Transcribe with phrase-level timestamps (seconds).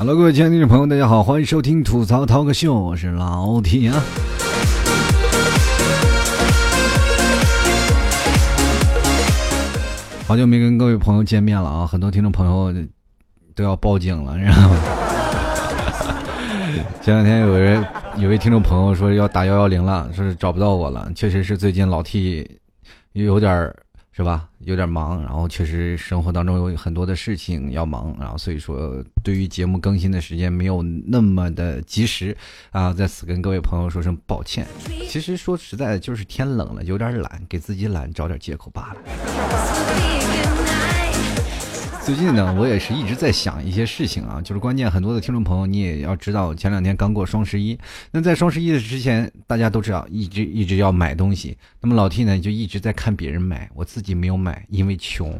[0.00, 4.02] Hello，各位亲爱的听众朋友，大家好，欢迎收听吐槽涛哥秀，我是老铁啊。
[10.26, 12.74] 好久没跟各位朋友见面了啊，很多听众朋友
[13.54, 14.76] 都要报警了，你知道吗？
[17.04, 17.86] 前两天有人
[18.16, 22.50] 有位听众朋友说要打幺幺零了，说是找不到我了，确实是最近老 T
[23.12, 23.76] 有点儿。
[24.12, 24.48] 是吧？
[24.58, 32.36] 有点忙，然后确实生活当中有很多的事情要忙，然后所以说对于节目更新的时间没有那么的及时
[32.70, 34.66] 啊，在此跟各位朋友说声抱歉。
[35.08, 39.00] 其实说实在的，就是天冷了，有点懒，给自己懒找点借口罢了。
[42.10, 47.78] 最近呢，我也是一直在想一些事情啊，就是关键很多的听众朋友，你也要知道，前两天刚过双十一，
[48.10, 55.38] 那在双十一的之前，大家都知道一直一直要买东西，那么老 T 呢就一直在看别人买，我自己没有买，因为穷。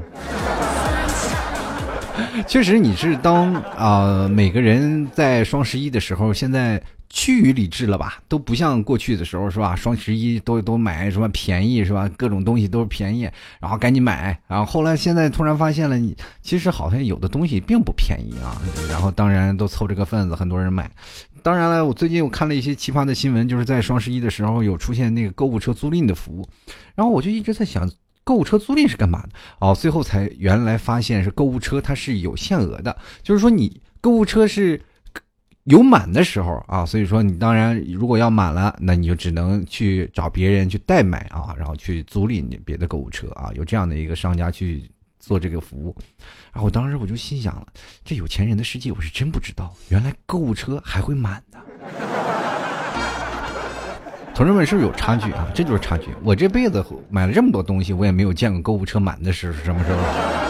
[2.47, 6.81] 确实，你是当啊每个人在双十一的时候，现在。
[7.13, 9.75] 趋于理智了吧，都不像过去的时候是吧？
[9.75, 12.09] 双十一都都买什么便宜是吧？
[12.17, 13.29] 各种东西都是便宜，
[13.61, 14.41] 然后赶紧买。
[14.47, 18.63] 然后后来现在突然发现了，你其实好像有的东西并不便宜啊。
[18.89, 20.89] 然后当然都凑这个份子，很多人买。
[21.43, 26.49] 当然了，我最近我看了一些奇葩的新闻，就是在双十一的时候有出现那个购物车租赁的服务。
[26.95, 27.91] 然后我就一直在想，
[28.23, 29.31] 购物车租赁是干嘛的？
[29.59, 34.81] 哦，最后才原来发现是购物车它是有限额的，就是说你购物车是。
[35.71, 44.91] 有满的时候啊，所以说你当然如果要满了，那你就只能去找别人去代买啊，然后去租赁别的购物车啊，有这样的一个商家去
[45.21, 45.97] 做这个服务。
[46.53, 47.67] 然后我当时我就心想了，
[48.05, 51.59] 这有钱人的世界我是真不知道，原来购物车还会满的。
[54.35, 55.47] 同志们是不是有差距啊？
[55.55, 56.09] 这就是差距。
[56.25, 60.50] 我这辈子买了这么多东西，我也没有见过购物车满的时是什么时候。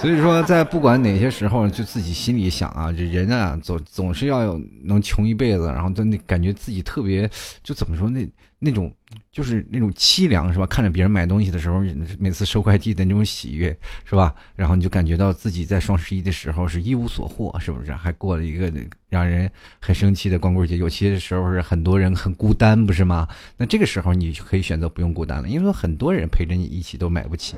[0.00, 7.30] 所以说，在不管哪些时候，就自己心里想啊，这人啊，总总是要有能穷一辈子，然后真的感觉自己特别，
[7.62, 8.26] 就怎么说那
[8.58, 8.90] 那种，
[9.30, 10.64] 就是那种凄凉，是吧？
[10.64, 11.82] 看着别人买东西的时候，
[12.18, 14.34] 每次收快递的那种喜悦，是吧？
[14.56, 17.92] 然后你就感觉到自己在双十一的时候是一无所获，是不是？
[17.92, 18.72] 还过了一个
[19.10, 19.50] 让人
[19.80, 20.78] 很生气的光棍节。
[20.78, 23.28] 有些时候是很多人很孤单，不是吗？
[23.58, 27.54] 那这个时候你可以选择不用孤单了，因为很多人陪着你一起都买不起。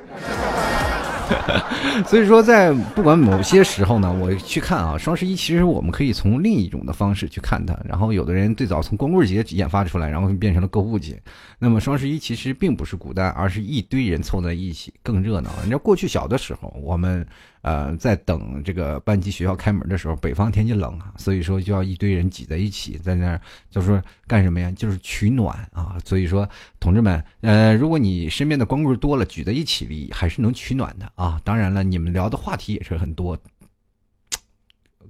[2.06, 7.76] 所以说，在不管某些时候呢，我去看啊，双十一其实我们可以从另一种的方式去看它。
[7.84, 11.20] 然后有的人最早从光棍节研发出来，然后变成了购物节。
[11.59, 15.50] 那么双十一其实并不是孤单，而是一堆人凑在一起更热闹。
[15.62, 17.26] 你知道过去小的时候，我们。
[17.62, 23.41] 呃，在等这个班级学校开门的时候，北方天气冷啊，所以说就要一堆人挤在一起，在那儿
[23.71, 24.71] 就是干什么呀？
[24.77, 25.97] 就是取暖啊。
[26.05, 26.49] 所以说，
[26.81, 31.41] 同志们，呃，如果你身边的光棍多了，聚在一起里还是能取暖的啊。
[31.45, 33.39] 当然了，你们聊的话题也是很多，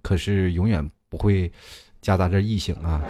[0.03, 1.51] 可是永远不会
[2.03, 3.01] 夹杂着异性啊，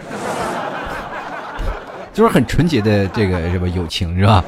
[2.13, 4.41] 就是很纯洁的这个什么友情是吧？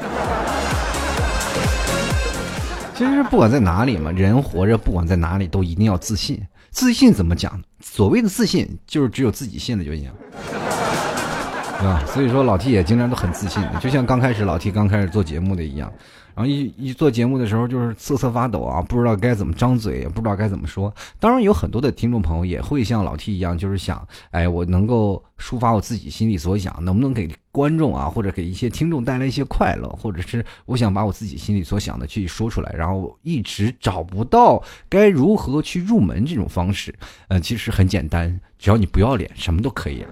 [2.96, 6.40] 其实不管在哪里嘛，人活着不管在哪里都一定要自信。
[6.70, 7.60] 自信怎么讲？
[7.80, 10.10] 所谓的自信就是只有自己信了就行，
[11.78, 12.02] 对吧？
[12.06, 15.92] 所以说老 T 也经常都很自信，就像刚开始老 T 刚开始做节目的一样。
[16.36, 20.94] 然后一一做节目的时候，就是瑟瑟发抖啊，不知道该怎么张嘴，也不知道该怎么说。
[21.18, 36.94] 当然，有很多的听众朋友也会像老 T 一样，就是想，哎，我能够抒发我自己心里所想，能不能给观众啊，或者给一些听众带来一些快乐，或者是我想把我自己心里所想的去说出来，然后一直找不到该如何去入门这种方式。
[37.28, 40.04] 呃，其实很简单，只要你不要脸，什么都可以。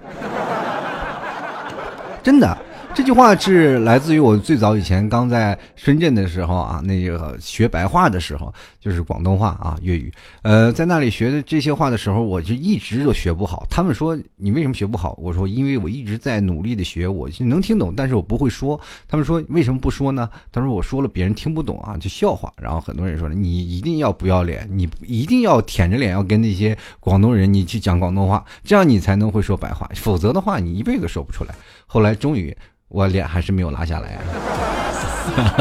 [2.23, 2.57] 真的。
[2.95, 10.09] 这句话是来自于我最早以前刚在深圳的时候啊，那个学白话的时候，就是广东话啊粤语。
[10.43, 13.67] 呃，在那里学的这些话的时候，我就一直都学不好。
[13.69, 15.13] 他们说你为什么学不好？
[15.21, 18.79] 我说因为我一直在努力的学，我能听懂，但是我不会说。
[19.09, 20.29] 他们说为什么不说呢？
[20.49, 22.51] 他说我说了别人听不懂啊，就笑话。
[22.55, 31.53] 然后很多人说了你一定要不要脸，你一定要舔着脸要跟那些广东人你去讲广东话，这样你才能会说白话，否则的话你一辈子说不出来。
[31.85, 32.55] 后来终于。
[32.87, 34.17] 我脸还是没有拉下来，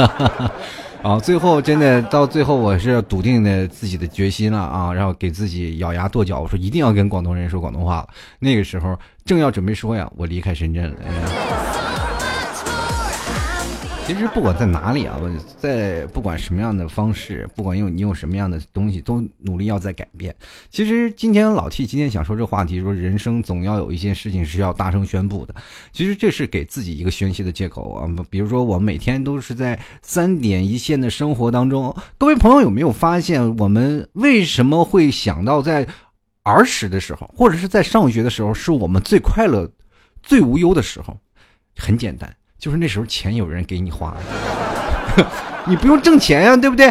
[1.03, 1.19] 啊！
[1.19, 4.93] 最后真的到最后，我是笃定的自己的决心了啊！
[4.93, 8.09] 然后给自己咬牙跺脚，我说一定要跟广东人说广东话了。
[8.39, 10.97] 那个时候正要准备说呀，我离开深圳了。
[14.07, 20.35] 其实不管在哪里啊，我在不管什么样的方式，不管用你用什么样的东西，都努力要在改变。
[20.69, 25.55] 其实今天老 T 今天想说这话题，说人生总要有一些事情是要大声宣布的。
[25.91, 28.07] 其实这是给自己一个宣泄的借口啊。
[28.29, 35.89] 比如说我每天都是在三点一线的生活当中，各位朋友有没有发现，我们为什么会想到在
[36.43, 39.67] 儿时的时候，或者是在上学的时候，是我们最快乐、
[40.23, 41.19] 最无忧的时候？
[41.77, 42.37] 很简单。
[42.65, 44.17] 就是那时候钱有人给你花，
[45.69, 46.87] 你不用挣钱呀，对不对？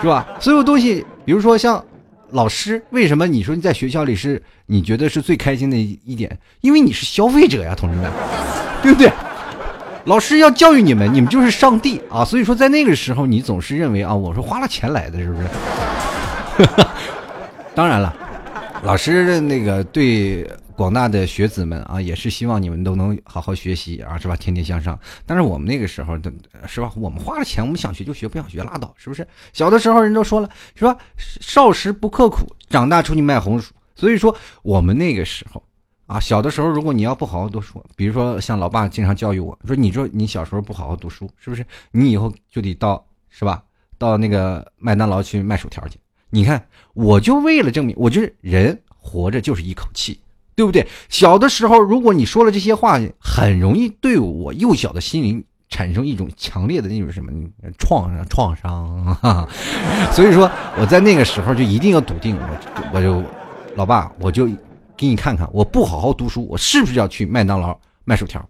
[0.00, 0.26] 是吧？
[0.40, 1.84] 所有东西，比如说像
[2.30, 6.34] 老师，为什么你说你在学校里是你觉得是最开心的一点？
[6.62, 8.10] 因为你是消费者呀，同志们，
[8.82, 9.12] 对不对？
[10.06, 12.24] 老师要教育你们，你们就是上帝啊！
[12.24, 15.48] 所以说在那个时候，你总是认为啊，我是花了钱来的，是不是？
[17.76, 18.16] 当然了，
[18.84, 20.48] 老师那个对。
[20.78, 24.36] 广大的学子们啊，也是希望你们都能好好学习啊，是吧？
[24.36, 24.96] 天天向上。
[25.26, 26.32] 但是我们那个时候的，
[26.68, 26.92] 是吧？
[26.94, 29.26] 我们花了钱，我们想学就学，不想学拉倒，是不是？
[29.52, 30.96] 小的时候人都说了，是吧？
[31.16, 33.74] 少时不刻苦，长大出去卖红薯。
[33.96, 34.32] 所以说，
[34.62, 35.60] 我们那个时候
[36.06, 41.66] 啊，小的时候，如果你要不好好读书，比如说像老爸经常教育我说，你说你小时候不好好读书，是不是？
[41.90, 43.60] 你以后就得到，是吧？
[43.98, 45.98] 到那个麦当劳去卖薯条去。
[46.30, 50.20] 你看，我就为了证明，我觉得人活着就是一口气。
[50.54, 50.84] 对不对？
[51.08, 57.30] 小的时候，如果你说了这些话，很容易对我幼小的心灵产生一种强烈的那种什么
[57.78, 59.16] 创伤创伤。
[60.10, 63.22] 所以说，我在那个时候就一定要笃定，我我就
[63.76, 64.48] 老爸，我就
[64.96, 68.44] 给你看看，我不好好读书，我是不是要去麦当劳卖薯条？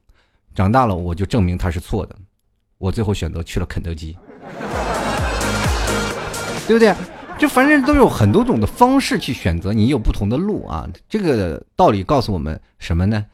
[0.54, 2.16] 长大了，我就证明他是错的。
[2.78, 4.16] 我最后选择去了肯德基，
[6.66, 6.94] 对不对？
[7.38, 10.88] 就反正都有很多种的方式去选择，你有不同的路啊。
[11.08, 13.24] 这个道理告诉我们什么呢？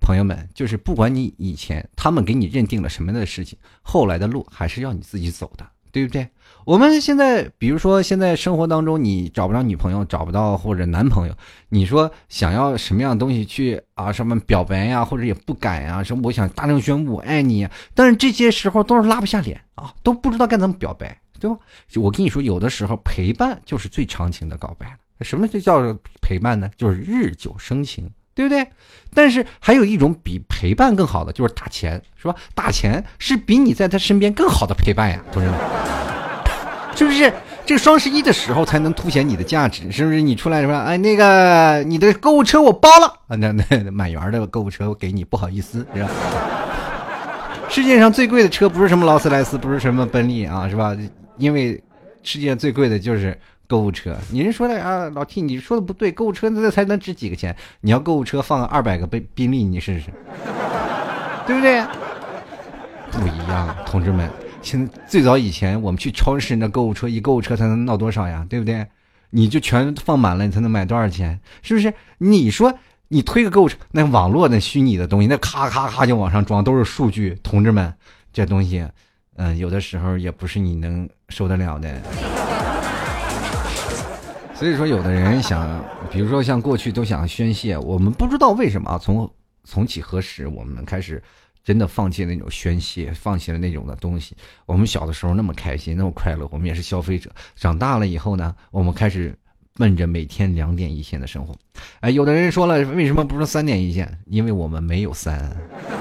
[0.00, 6.28] 朋友们，就是不管你以前他们给你认定了什么样的事情，后来的路还是要你自己走的，对不对？
[6.66, 11.34] 我们现在，比如说现在生活当中，你找不着女朋友，找不到或者男朋友，
[11.70, 14.12] 你说想要什么样的东西去啊？
[14.12, 16.02] 什么表白呀，或者也不敢呀？
[16.02, 21.18] 什么我想大声宣布我爱你，但是这些时候都是拉不下脸啊，都不知道该怎么表白。
[21.44, 21.58] 对吧？
[21.96, 24.94] 我跟你说，有的时候陪伴就是最长情的告白了。
[25.20, 26.70] 什么就叫陪伴呢？
[26.78, 28.66] 就是日久生情，对不对？
[29.12, 32.34] 但是还有一种比陪伴更好的，就是打钱，是吧？
[32.54, 35.58] 打钱是比你在他身边更好的陪伴呀，同志们，
[36.96, 37.30] 是不是？
[37.66, 40.22] 这双十一的时候才能凸显你的价值，是不是？
[40.22, 46.08] 你出来说，哎，那个你的购物车我包了啊，那那满员的购物车我给你，不好意思，是吧？
[47.70, 50.96] 世界上最贵的车不是什么劳斯莱斯，不是什么奔利啊，是吧？
[51.36, 51.82] 因为
[52.22, 54.16] 世界上最贵的就是购物车。
[54.30, 57.54] 你人说的啊，老 T，你说的不对，购物车那才能值几个钱？
[57.80, 60.10] 你要购物车放二百个宾宾利，你试试，
[61.46, 61.84] 对不对？
[63.10, 64.28] 不一样，同志们。
[64.62, 68.46] 现在最早以前我们去超市，那购物车一购物车才能闹多少呀？
[68.48, 68.86] 对不对？
[69.30, 71.38] 你就全放满了，你才能买多少钱？
[71.62, 71.92] 是不是？
[72.18, 72.72] 你说
[73.08, 77.38] 你推个购物车，那网络那虚拟的东西，那咔咔咔就往上装，都是数据。
[77.42, 77.92] 同志们，
[78.32, 78.86] 这东西。
[79.36, 82.00] 嗯，有的时候也不是你能受得了的。
[84.54, 88.96] 所以说，有的人想，比如说像过去都想宣泄，我们不知道为什么啊。
[88.96, 89.28] 从
[89.64, 91.20] 从几何时，我们开始
[91.64, 94.36] 真的放弃那种宣泄，放弃了那种的东西。
[94.64, 97.28] 我们小的时候那么开心，那么快乐，我们也是消费者。
[97.56, 99.36] 长大了以后呢，我们开始
[99.76, 101.52] 奔着每天两点一线的生活。
[101.98, 104.08] 哎，有的人说了，为什么不是三点一线？
[104.26, 105.50] 因为我们没有三。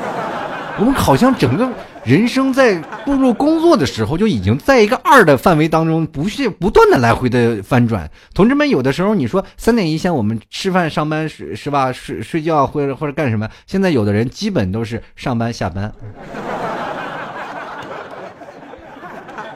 [0.79, 1.71] 我们好像整个
[2.05, 8.09] 人生在步入工作的时候，就已经在一个二的范围当中，不是不断的来回的翻转。
[8.33, 11.93] 同志们，有的时候你说三点一线，我们吃饭、上班是是吧？
[11.93, 13.47] 睡睡觉或者或者干什么？
[13.65, 15.93] 现在有的人基本都是上班下班。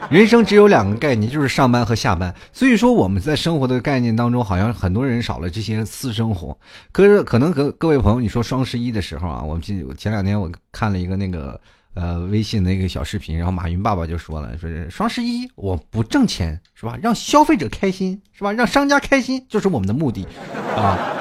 [0.08, 2.34] 人生只有两个概念，就是上班和下班。
[2.50, 6.56] 所以说我们在生活的概念当中，好像很多人少了这些私生活。
[6.92, 11.60] 可是可能各各位朋友，你说双十一的时候啊，我们前前两天我看了一个那个
[11.98, 16.96] 呃微信的一个小视频，然后马云爸爸就说了，说是双十一我不挣钱是吧？
[17.02, 18.52] 让消费者开心是吧？
[18.52, 20.24] 让商家开心就是我们的目的
[20.76, 20.96] 啊。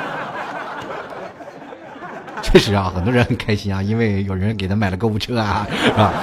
[2.44, 6.14] 确实啊，很多人很开心啊，因为有人给他买了购物车啊，是吧？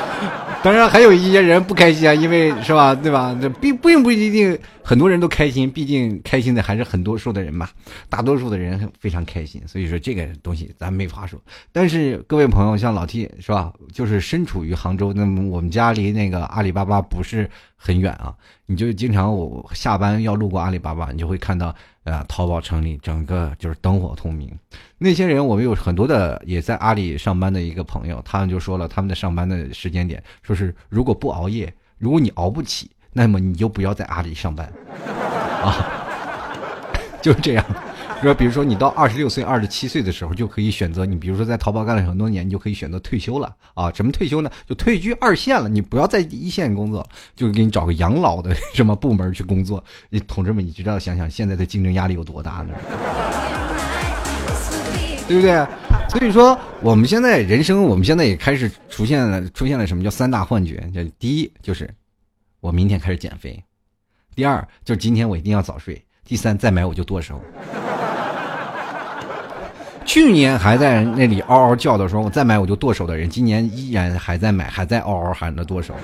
[0.63, 3.37] 当然还有一些人不开心啊，因为是吧，对吧？
[3.43, 7.71] 这并并不一定很多人都开心，毕竟开心的还是很多数的人嘛。
[8.11, 11.41] 大多数的人非常开心，所以说这个东西咱没法说。
[11.73, 18.35] 但是各位朋友，像老 T 是吧，就是身处于杭州，那么我们家离那个阿里巴巴不是很远啊，
[18.67, 24.55] 你就经常我下班要路过阿里巴巴，你就会看到呃淘宝城里整个就是灯火通明。
[24.99, 34.71] 那些人我们有很多的也在阿里上班的一个朋友，他们就说了他们的上班的时间点，说是如果不熬夜，如果你熬不起，那么你就不要在阿里上班
[35.63, 35.89] 啊，
[37.23, 37.65] 就是这样。
[38.23, 43.93] 说，比如说你到二十六岁、二十七岁的时候，就可以选择你，比如说在淘宝干了很多年，你就可以选择退休了啊？
[43.93, 44.51] 什么退休呢？
[44.67, 47.07] 就退居二线了，你不要在一线工作，
[47.37, 49.85] 就给你找个养老的什么部门去工作。
[50.09, 52.75] 你同志们，你知道想想现在的竞争压力有多大呢？
[55.29, 55.67] 对不对？
[56.09, 60.83] 所以说，我们现在人生，我们现在也开始出现了，出现了什么叫三大幻觉？
[60.95, 61.93] 就第一就是
[62.65, 63.63] 我明天开始减肥，
[64.35, 67.39] 第二就是今天我一定要早睡，第三再买我就剁手。
[70.07, 75.95] 去年还在那里嗷嗷叫的时候，我再买我就剁手的人，今年依然还在买，还在嗷嗷喊着剁手。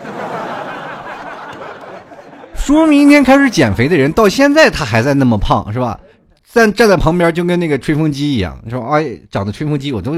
[2.54, 5.98] 说明天开始减肥的人，到现在他还在那么胖，是吧？
[6.44, 10.14] 站站在旁边就跟那个吹风机一样，你说哎，长得吹风机，我都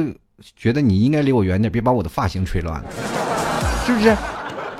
[0.56, 2.90] 觉得你应该离我远点，别把我的发型吹乱了，
[3.86, 4.16] 是不是？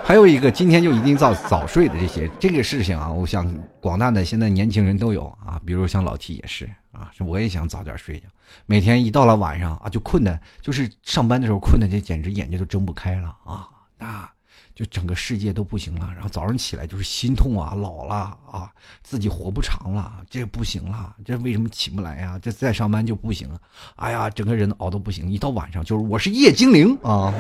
[0.05, 8.27] 还有一个，今天就一定早早睡的这些这个事情啊，我想广大的现在年轻人都有啊，比如像老 T 也是啊，我也想早点睡觉，
[8.67, 14.29] 每天一到了晚上啊，就困的，就是上班的时候困的，这简直眼睛都睁不开了啊，那
[14.75, 18.71] 就整个世界都不行了，然后早上起来就是心痛啊，老了啊，
[19.03, 22.39] 自己活不长了，这不行了，这为什么起不来呀？
[22.43, 23.59] 这再上班就不行了，
[23.97, 27.33] 哎呀，整个人熬的不行，一到晚上就是我是夜精灵啊。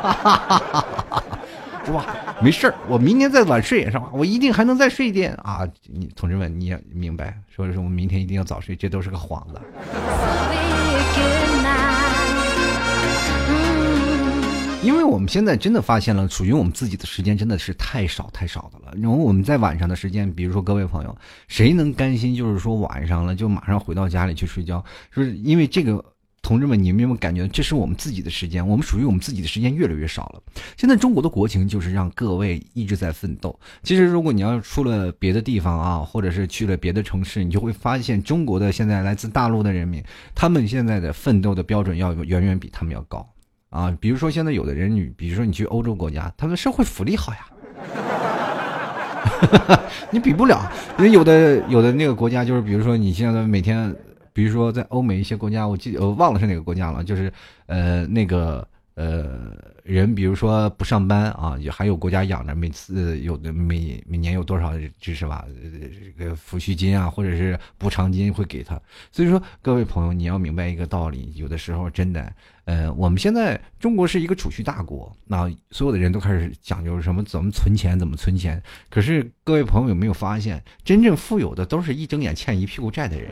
[0.00, 1.37] 哈哈哈哈哈！
[1.88, 2.36] 是吧？
[2.42, 4.10] 没事儿，我明天再晚睡是吧？
[4.12, 5.66] 我一定还能再睡一点啊！
[5.86, 9.58] 你同志们，你也明白，说是我们明天一定要早睡，这都是个幌子。
[14.82, 18.92] 因为我们现在真的发现了，属于我们自己的时间真的是太少太少的了。
[19.00, 21.16] 然后我们在晚上的时间，比如说各位朋友，
[21.48, 24.84] 谁能甘心就是说晚上了就马上回到家里去睡觉？
[25.16, 26.04] 就是因为这个。
[26.48, 28.66] 同志们，你们有没有感觉这是我们自己的时间？
[28.66, 30.40] 我们属于我们自己的时间越来越少了。
[30.78, 33.60] 现在中国的国情就是让各位一直在奋斗。
[33.82, 40.02] 其实，如果你要出了别的地方啊，或者是去了别的城市，你就会发现中国的现在来自大陆的人民，
[40.34, 43.28] 他们现在的奋斗的标准要远远比他们要高
[43.68, 43.94] 啊。
[44.00, 47.40] 比如说，现在有的人，你比如说你去欧洲国家，他们社会福利好呀，
[50.10, 50.72] 你比不了。
[50.96, 53.94] 因为有的有的那个国家，就是比如说你现在每天。
[54.38, 57.32] 比如说，在欧美一些国家，我记我忘了是哪个国家了，就是
[57.66, 58.64] 呃那个
[58.94, 59.52] 呃
[59.82, 65.44] 人，比如说不上班啊，也还有国家养着，每次有的每每年有多少知识吧，
[66.16, 68.80] 这个抚恤金啊，或者是补偿金会给他。
[69.10, 72.32] 所以说，各位朋友，你要明白一个道理，有的时候真的，
[72.64, 78.62] 呃，我们现在中国是一个储蓄大国，那所有的人都开始讲究什么怎么存钱，怎么存钱。
[78.88, 83.30] 可是各位朋友有没有发现，真正富有的都是一睁眼欠一屁股债的人。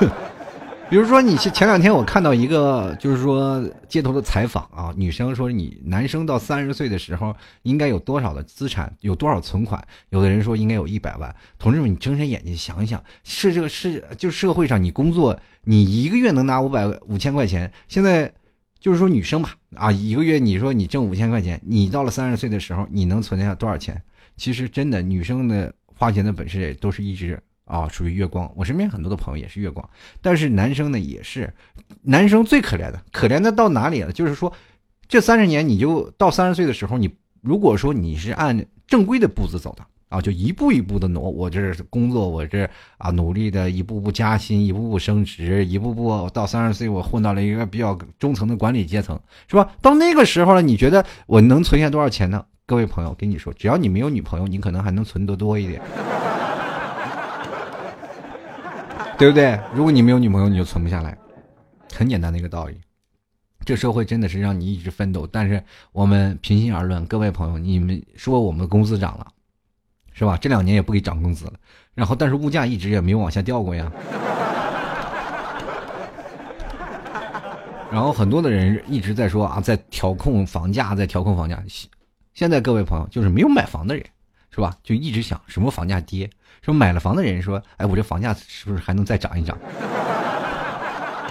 [0.90, 9.82] 比如说，你前两天我看到一个，就是说街头的采访啊，女生说你男生到三十岁的时候应该有多少的资产，有多少存款？
[10.10, 11.34] 有的人说应该有一百万。
[11.58, 18.30] 同志们，你睁开眼睛想想，是这个是就社会上你工作，你一个月能拿五百五千块钱，现在
[18.78, 24.02] 就是说女生吧，啊，一个月你说你挣五千块钱，你到了三十岁的时候，你能存下多少钱？
[24.36, 27.42] 其实真的，女生的花钱的本事也都是一直。
[27.72, 28.52] 啊，属于月光。
[28.54, 29.88] 我身边很多的朋友也是月光，
[30.20, 31.50] 但是男生呢也是，
[32.02, 34.12] 男生最可怜的，可怜的到哪里了？
[34.12, 34.52] 就是说，
[35.08, 37.10] 这三十年你就到三十岁的时候，你
[37.40, 49.72] 如果说你是按正规的步子走的啊，就一步一步的挪，我这工作，我这啊努力的一步步加薪，一步步升职，一步步到三十岁，我混到了一个比较中层的管理阶层，是吧？
[49.80, 52.44] 到那个时候了，你觉得我能存下多少钱呢？
[52.66, 55.80] 各位朋友，跟你说，只要你没有女朋友，你可能还能存得多一点。
[59.18, 59.58] 对不对？
[59.74, 61.16] 如果你没有女朋友，你就存不下来，
[61.92, 62.80] 很简单的一个道理。
[63.64, 69.26] 这社会真的是让你一直奋斗，但是我们平心而论，各位朋友，你们说我们工资涨了，
[70.12, 70.36] 是吧？
[70.36, 71.52] 这两年也不给涨工资了，
[71.94, 73.92] 然后但是物价一直也没有往下掉过呀。
[77.92, 81.62] 然后很多的人一直在说啊，在调控房价，在调控房价。
[82.34, 84.04] 现在各位朋友，就是没有买房的人，
[84.50, 84.76] 是吧？
[84.82, 86.28] 就一直想什么房价跌。
[86.62, 89.58] 说买了房的人说：“哎，我这房价是不是还能再涨一涨？”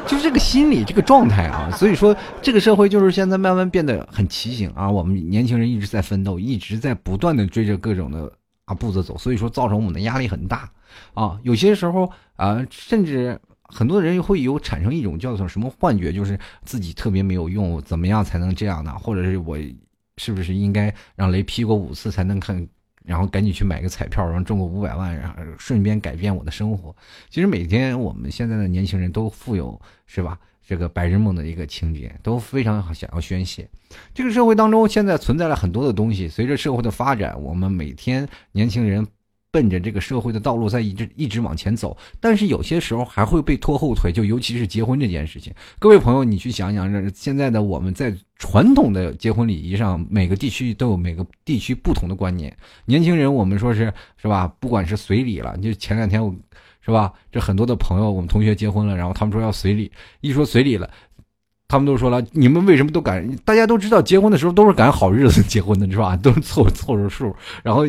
[0.05, 1.71] 就是这个心理，这个状态啊。
[1.71, 4.89] 所以说，这个社会就是现在慢慢变得很畸形啊。
[4.89, 8.31] 我们年轻人一直在奋斗，一直在不断的追着各种的
[8.65, 10.69] 啊步子走，所以说造成我们的压力很大
[11.13, 11.39] 啊。
[11.43, 18.93] 有些时候啊，甚至很多人会有产生一种叫做什么幻觉，就是自己特别没有用，怎么样才能这样呢？
[18.99, 19.57] 或者是我。
[20.17, 22.67] 是不是应该让雷劈过五次才能看？
[23.05, 26.95] 然后赶紧去买个彩票，然后中个五百万，然后顺便改变我的生活。
[27.29, 30.37] 其实每天我们现在的年轻人都富有，是吧？
[30.65, 33.67] 这个白日梦的一个情节，都非常想要宣泄。
[34.13, 39.05] 这个社会当中现在存在了很多的东西，随着社会的发展，我们每天年轻人。
[39.51, 45.53] 奔着这个社会的道路在一直一直往前走，但是有些时候还会被拖后腿，就尤其是结婚这件事情。
[45.77, 52.55] 各位朋友，你去想想，现在的我们在传统的结婚礼仪上，每个地区都有每个地区不同的观念。
[52.85, 54.47] 年轻人，我们说是是吧？
[54.59, 56.33] 不管是随礼了，就前两天我
[56.79, 57.11] 是吧？
[57.29, 59.91] 这很多的朋友，我们同学结婚了，然后他们说要随礼，
[60.21, 60.89] 一说随礼了，
[61.67, 63.29] 他们都说了，你们为什么都赶？
[63.43, 66.15] 大家都知道，结婚的时候都是赶好日子结婚的，是吧？
[66.15, 67.85] 都是凑凑着数，然后。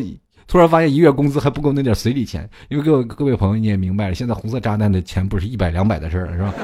[0.47, 6.53] 突然发现一月工资还不够那点随礼钱，因为各位各位朋友你也明白了，现在红色炸弹的钱不是一百两百的事了，是吧？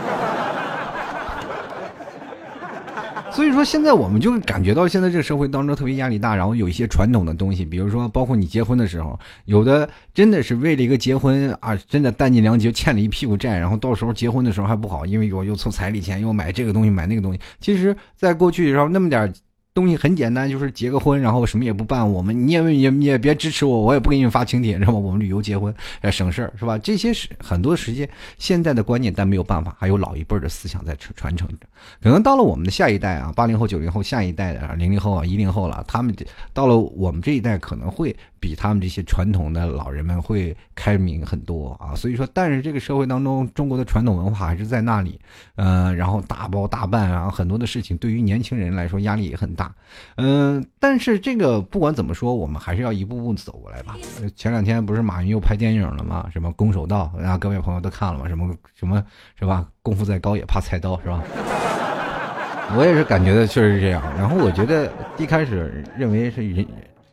[3.32, 17.40] 所以说现在我们就感觉到现在这个社会当中特别压力大，然后有一些传统的东西，比如说包括你结婚的时候，有的真的是为了一个结婚啊，真的弹尽粮绝，欠了一屁股债，然后到时候结婚的时候还不好，因为我又凑彩礼钱，又买这个东西买那个东西。
[17.62, 19.32] 其实，在过去的时候那么点。
[19.74, 22.12] 东西很简单，就是结个婚，然后什么也不办。
[22.12, 25.00] 我们你也也也别支持我，我也不给你们发请帖，知道吗？
[25.00, 25.74] 我们旅游结婚，
[26.12, 26.78] 省事儿是吧？
[26.78, 31.68] 这些是很多时间现在的观念，但没有办法，还有老一辈的思想在传传承着。
[32.02, 36.14] 可能到了我们的下一代啊，八零后、九零后，下一代的零零后啊、一零后了，他们
[36.52, 41.96] 到了我们这一代，可能会比他们这些传统的老人们会开明很多啊。
[41.96, 45.18] 所以说，但是这个社会当中，中国的传统文化还是在那里，
[45.56, 49.59] 嗯，然后大包大办啊，很多的事情对于年轻人来说压力也很大。
[49.60, 49.76] 大
[50.16, 53.98] 嗯，但是这个不管怎么说，我们还是要一步步走过来吧。
[54.36, 56.30] 前两天不是马云又拍电影了吗？
[56.32, 58.28] 什么攻守道，然后各位朋友都看了吗？
[58.30, 59.04] 什么什么
[59.38, 59.68] 是吧？
[59.82, 61.22] 功夫再高也怕菜刀，是吧？
[62.78, 64.02] 我也是感觉的确实是这样。
[64.18, 66.66] 然后我觉得一开始认为是人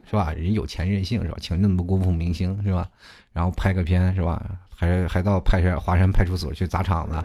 [0.09, 0.33] 是吧？
[0.33, 1.37] 人有钱任性是吧？
[1.41, 2.87] 请那么多功夫明星是吧？
[3.33, 4.41] 然后拍个片是吧？
[4.79, 7.25] 还还到派山华山派出所去砸场子啊，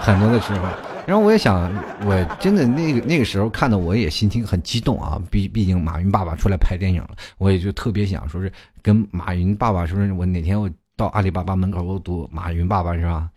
[0.00, 0.66] 很多的时候。
[1.06, 1.72] 然后我也想，
[2.04, 5.20] 我真的那个那个时候看的，我也心情很激动啊。
[5.30, 8.52] 毕毕竟马云爸爸出来拍电影了，我也就特别想说是
[8.82, 13.28] 跟马云爸爸说是，我哪天我到阿里巴巴门口我堵马云爸爸是吧？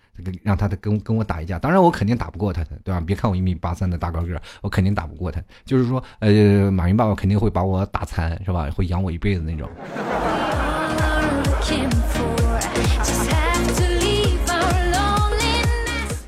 [0.43, 1.57] 让他跟跟我打一架。
[1.57, 3.01] 当然我肯定打不过他的，对吧？
[3.01, 5.41] 别看我一米八三的大高个，我肯定打不过他。
[5.65, 8.69] 就是说，呃，马云爸爸肯定会把我打残，是吧？
[8.75, 9.67] 会养我一辈子那种。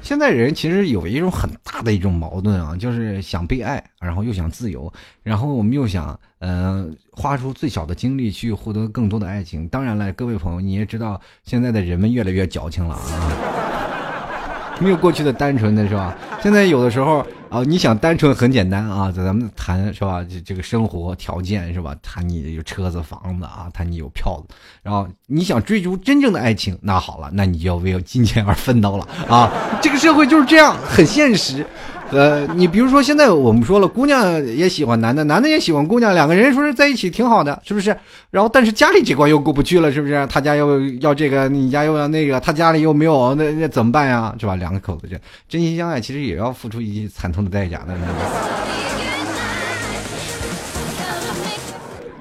[0.05, 9.67] 现在人其实有一种很大的一种矛盾啊，就是想被爱，然后又想自由，然后我们又想，嗯，花出最小的精力去获得更多的爱情。
[9.67, 14.77] 当然了，各位朋友，你也知道，现在的人们越来越矫情了啊。
[14.79, 16.15] 没有过去的单纯的是吧？
[16.39, 20.21] 现在有的时候啊，你想单纯很简单啊，咱们谈是吧？
[20.29, 21.95] 这这个生活条件是吧？
[22.01, 29.49] 谈你有车子房子啊，谈你有票子，然后你想追逐真正的爱情，那好了，那你就要为金钱而奋斗了啊！
[29.81, 31.65] 这个社会就是这样，很现实。
[32.11, 37.95] 呃，你比如说现在我们说了，姑娘也喜欢男的，男的也喜欢姑娘，两个人说是在一起挺好的，是不是？
[38.29, 40.25] 然后但是家里这关又过不去了，是不是？
[40.27, 44.33] 他家又要这个，你家又要那个，他家里又没有，那那怎么办呀？
[44.39, 44.55] 是吧？
[44.55, 45.17] 两个口子这
[45.49, 47.95] 真心相爱，其实也要付出一些惨痛的代价的。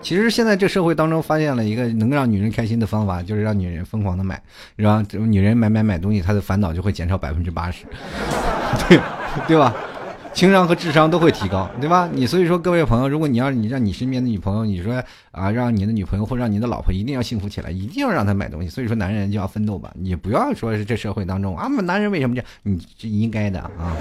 [0.04, 4.40] 其实现在这社会当中发现了一个能让女人开心的方法，就是让女人疯狂的买，
[4.76, 5.02] 是吧？
[5.12, 7.86] 女人买买买东西，她的烦恼就会减少百分之八十。
[8.86, 9.00] 对。
[9.48, 9.74] 对吧？
[10.34, 12.08] 情商和智商都会提高，对吧？
[12.12, 18.68] 你所以说，各位朋友，如果你要你让你身边的女朋友，你说啊，让你的女朋友或让你的老婆一定要幸福起来，一定要让她买东西。
[18.68, 22.50] 所以说，男人就要奋斗吧，你不要说是这社会当中啊，男人为什么这样？
[22.62, 23.96] 你这应该的啊。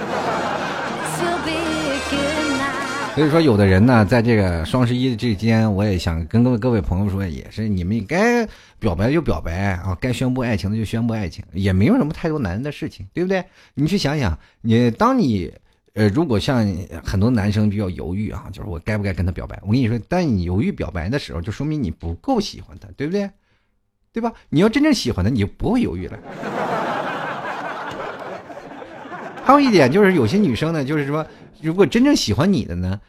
[3.16, 8.44] 所以说，有的人呢，在这个双十一之间，我也想跟各位各位朋友说，也是你们该
[8.80, 13.46] 表白就表白啊，该宣布爱情的就宣布爱情，也没有什么太多难的事情，对不对？
[13.76, 15.54] 你去想想，你当你
[15.94, 16.66] 呃，如果像
[17.04, 19.60] 很多男生比较犹豫啊，就是我该不该跟他表白？
[19.62, 23.30] 我跟你说，当你犹豫表白的时候，就说明你不够喜欢他，对不对？
[24.12, 24.34] 对吧？
[24.50, 26.18] 你要真正喜欢他，你就不会犹豫了。
[29.46, 31.24] 还有一点就是，有些女生呢，就是说。
[31.64, 33.00] 如果真正喜欢你的呢，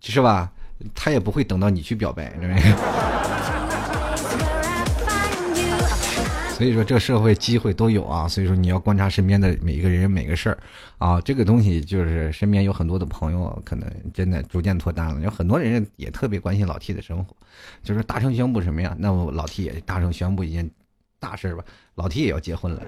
[0.00, 0.52] 是吧？
[0.92, 2.32] 他也不会等到你去表白，
[6.52, 8.26] 所以说，这社会机会都有啊。
[8.26, 10.58] 所以说，你要观察身边的每一个人、每个事儿
[10.98, 11.20] 啊。
[11.20, 15.20] 这个东西就是身边有很多的朋友，可能真的逐渐脱单了。
[15.20, 17.36] 有很多人也特别关心老 T 的生活，
[17.84, 18.96] 就是大声宣布什么呀？
[18.98, 20.68] 那么老 T 也大声宣布一件。
[21.26, 21.64] 大事吧？
[21.96, 22.80] 老 T 也要结婚了，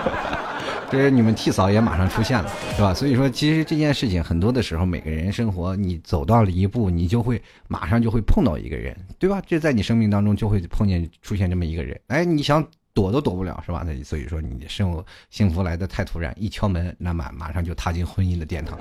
[0.90, 2.92] 这是你们 T 嫂也马上出现了，是吧？
[2.92, 9.40] 所以说，其实这件事情很多的时候，每个人生活，你走到了一步，你就会马上就会碰到一个人，对吧？
[9.46, 13.82] 这在你生命当中就会碰见出现这么一个人，哎，你想躲都躲不了，是吧？
[13.86, 18.78] 那所以说，你生活幸福来的太突然，一敲门，那马马上就踏进婚姻的殿堂。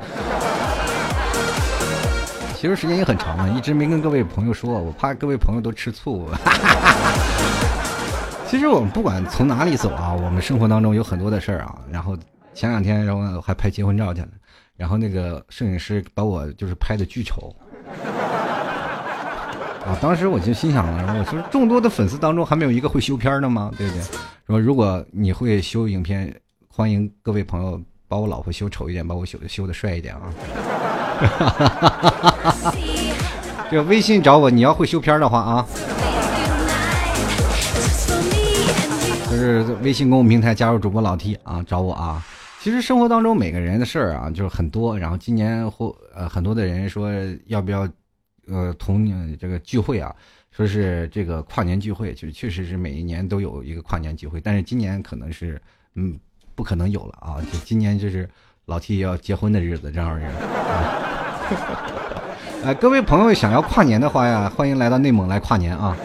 [2.57, 6.27] 其实时间也很长了，一直没跟各位朋友说，我怕各位朋友都吃醋。
[8.53, 11.75] 其实我们不管从哪里走啊，我们生活当中有很多的事儿啊。
[11.91, 12.15] 然后
[12.53, 14.27] 前两天，然后还拍结婚照去了，
[14.77, 17.51] 然后那个摄影师把我就是拍的巨丑。
[19.83, 23.71] 啊，当时我就心想了，我说众多的粉丝当中还没有一个会修片的吗？
[23.75, 24.03] 对不对？
[24.45, 26.31] 说如果你会修影片，
[26.67, 30.29] 欢迎各位朋友把我老婆修丑一点，把我修修的帅一点啊。
[33.71, 35.65] 这个微信找我，你要会修片的话啊，
[39.33, 42.23] 就是微信公众平台加入主播老 T 啊，找我啊。
[42.61, 44.97] 其实生活当中每个人的事儿啊，就是很多。
[44.97, 47.11] 然后今年或呃很多的人说
[47.47, 47.89] 要不要
[48.47, 50.15] 呃同这个聚会啊，
[50.51, 55.59] 说是这个跨年聚会，就确实是每一年都有一个跨年聚会，但是今年可能是
[55.95, 56.17] 嗯
[56.53, 58.29] 不可能有了啊，就今年就是
[58.65, 60.27] 老 T 要结婚的日子，正好是。
[62.63, 65.97] 呃，各位朋友想要跨年的话呀，欢迎来到内蒙来跨年啊！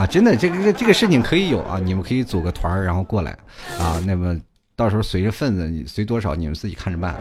[0.00, 3.32] 啊，真的，这个这个事情可以有啊，你们可以组个团儿，然后过来
[3.78, 4.02] 啊。
[4.06, 4.34] 那么
[4.74, 7.20] 到时候随着份子，你随多少，你们自己看着办啊。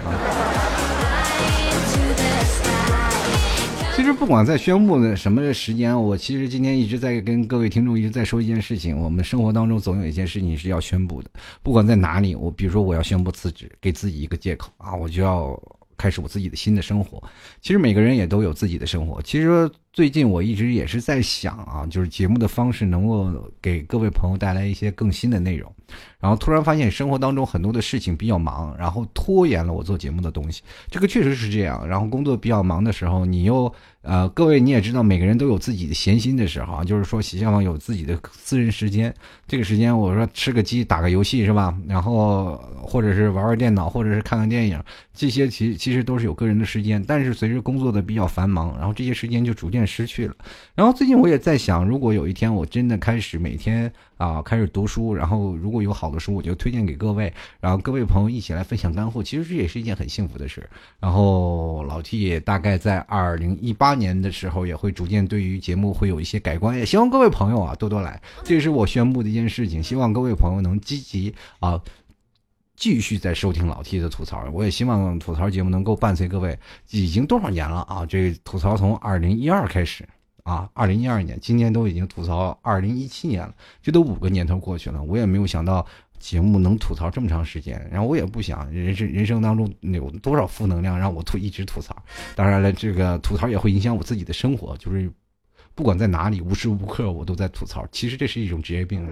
[3.93, 11.29] 其实不管在宣布的什么时间，我其实今天一直在跟各位听众一直在说一件事情：我们生活当中总有一件事情是要宣布的，
[11.61, 12.33] 不管在哪里。
[12.33, 15.61] 我比如说我要宣布辞职，给自己一个借口啊，我就要。
[15.97, 17.21] 开始我自己的新的生活，
[17.59, 19.21] 其实每个人也都有自己的生活。
[19.21, 25.73] 其实最近我一直也是在想啊，就是节目的方式能够给各位朋友带来一些更新的内容。
[26.19, 30.61] 然后突然发现生活当中很多的事情比较忙，然后拖延了我做节目的东西。
[30.91, 31.87] 这个确实是这样。
[31.87, 39.11] 然后工作比较忙的时候，你又呃，各位你也知道，每个人都有自己的闲心的时候啊，就是说喜相方有自己的私人时间。
[39.47, 41.75] 这个时间我说吃个鸡打个游戏是吧？
[41.87, 44.79] 然后或者是玩玩电脑，或者是看看电影，
[45.13, 47.03] 这些其其实都是有个人的时间。
[47.07, 50.35] 但是随着工作的比较繁忙，然后这些时间就逐渐失去了。
[50.75, 53.91] 然后最近我也在想，如果有一天我真的开始每天。
[54.19, 60.69] 啊，开始读书，然后如果有好的书，我就推荐给各位，然后各位朋友一起来分享干货，其实这也是一件很幸福的事。
[60.99, 71.81] 然后老 T 也大概在二零一八年的时候，也会逐渐对于节目会有一些改观，也希望各位朋友啊多多来，这也是我宣布的一件事情，希望各位朋友能积极啊，
[72.79, 76.57] 继续在收听老 T 的吐槽，我也希望吐槽节目能够伴随各位，
[76.89, 78.05] 已经多少年了啊？
[78.05, 80.07] 这吐槽从二零一二开始。
[80.43, 85.85] 啊，二零一二年，今年都已经吐槽二零一七年了，这都五个年头过去了，我也没有想到
[86.17, 91.95] 节目能吐槽这么长时间，然后我也不想人生人生当中有多少负能量让我吐一直吐槽，
[92.33, 95.11] 当然了，这个吐槽也会影响我自己的生活，就是
[95.75, 99.05] 不管在哪里，无时无刻我都在吐槽，其实这是一种职业病，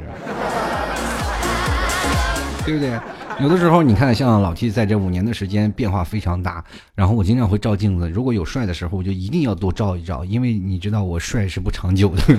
[2.66, 3.00] 对不对？
[3.40, 6.66] 有的时候，你看，像老 T 在这五年的时间变化非常大。
[6.96, 12.24] 然后我经常会照镜子，如果有帅的时候，我就一定要多照一照，因为你知道我帅是不长久的。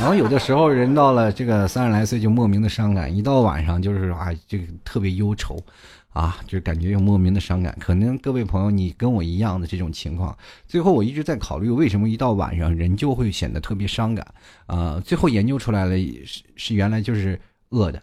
[0.00, 5.56] 然后有的时候人到了这个三十来岁就莫名的伤感，一到晚上就是啊，这个特别忧愁，
[6.12, 7.76] 啊，就感觉又莫名的伤感。
[7.78, 10.36] 可能各位朋友你跟我一样的这种情况。
[10.66, 14.26] 最后我一直在考虑，为什么一到晚上人就会显得特别伤感？
[14.66, 17.40] 啊，最后研究出来了，是是原来就是。
[17.74, 18.00] 饿的，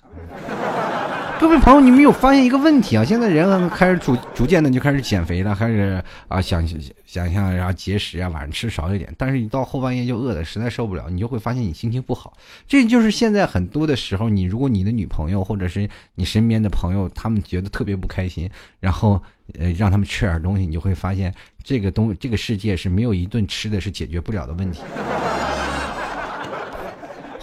[1.40, 3.06] 各位朋友，你们有发现一个问题啊？
[3.06, 6.68] 现在人开始逐逐渐的就开始减肥了，开始啊想
[7.06, 9.14] 想象然后节食啊，晚上吃少一点。
[9.18, 12.34] 但是你到后半夜就饿的实在受不了，你就会发现你心情不好。
[12.68, 18.50] 这就是现在很多的时候，你如果你的女朋友或者是你身边的朋友，他们觉得特别不开心，
[18.82, 19.24] 然后
[19.58, 24.82] 呃让他们吃点东西，你就会发现这个东这个世界是没有一顿吃的是解决不了的问题。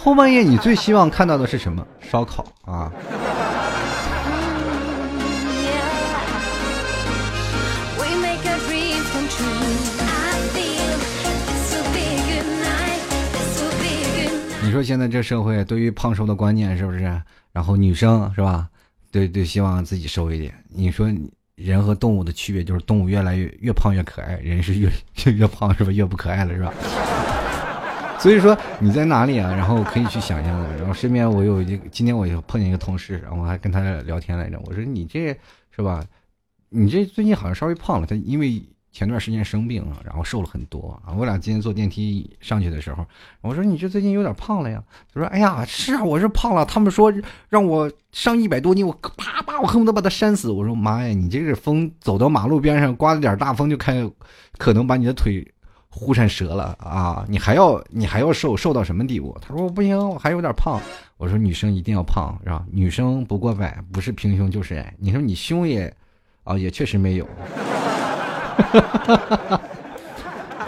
[0.01, 1.85] 后半夜你最希望看到的是什么？
[1.99, 2.89] 烧烤啊！
[14.63, 16.99] 你说现在这社会对于胖瘦的观念是不是？
[17.51, 18.69] 然后女生是吧？
[19.11, 20.53] 对对，希望自己瘦一点。
[20.69, 21.11] 你说
[21.55, 24.89] 人和动物的区别就是动物越来越越胖越可爱，人是越
[25.25, 25.91] 越胖是吧？
[25.91, 26.73] 越不可爱了是吧？
[28.19, 29.49] 所以说你在哪里啊？
[29.51, 30.77] 然后可以去想象的。
[30.77, 34.59] 然后身边我有一个今天我又碰见一个同事，然后我还跟他聊天来着。
[34.65, 35.35] 我说你这
[35.71, 36.03] 是吧？
[36.69, 38.05] 你这最近好像稍微胖了。
[38.05, 41.13] 他因为前段时间生病了，然后瘦了很多啊。
[41.15, 43.05] 我俩今天坐电梯上去的时候，
[43.41, 46.65] 我说：“你这最近有点胖了呀？”他说：“哎呀，是啊，我是胖了。
[46.65, 47.13] 他们说
[47.49, 54.03] 让我上一百多斤，我啪啪，我恨不得把他扇死。”我说：“妈呀，你这个风走到马路边上，刮了点大风就开，
[54.57, 55.45] 可能把你的腿
[55.91, 57.25] 忽闪折了啊！
[57.27, 60.79] 你还要你还要瘦，瘦到什么地步？”他说：“我不行，我还有点胖。”
[61.17, 62.63] 我说：“女生一定要胖，是吧？
[62.71, 64.93] 女生不过百，不是平胸就是矮。
[64.99, 65.93] 你说你胸也
[66.43, 67.27] 啊，也确实没有。”
[68.55, 69.61] 哈哈哈哈哈！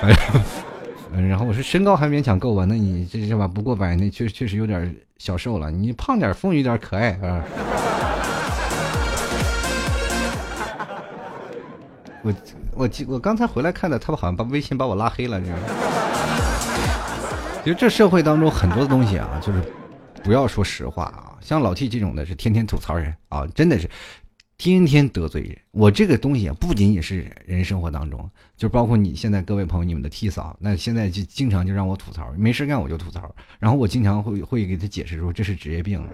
[0.01, 2.65] 哎，然后我说身高还勉强够吧？
[2.65, 3.47] 那你这是吧？
[3.47, 5.69] 不过百，那确确实有点小瘦了。
[5.69, 7.43] 你胖点，风雨点，可爱啊！
[12.23, 12.33] 我
[12.73, 15.63] 我记我刚才回来看的，他们好像把微信把我拉黑了，你知道吗？
[17.65, 19.61] 就这社会当中很多的东西啊，就是
[20.23, 21.37] 不要说实话啊。
[21.41, 23.89] 像老 T 这种的是天天吐槽人啊，真的是。
[24.57, 36.07] 天天得罪人，我这个东西啊，不仅仅是人生活当中，就包括你现在各位朋友，你们的 T 嫂，那现在就经常就让我吐槽，没事干我就吐槽，然后我经常会会给他解释说这是职业病，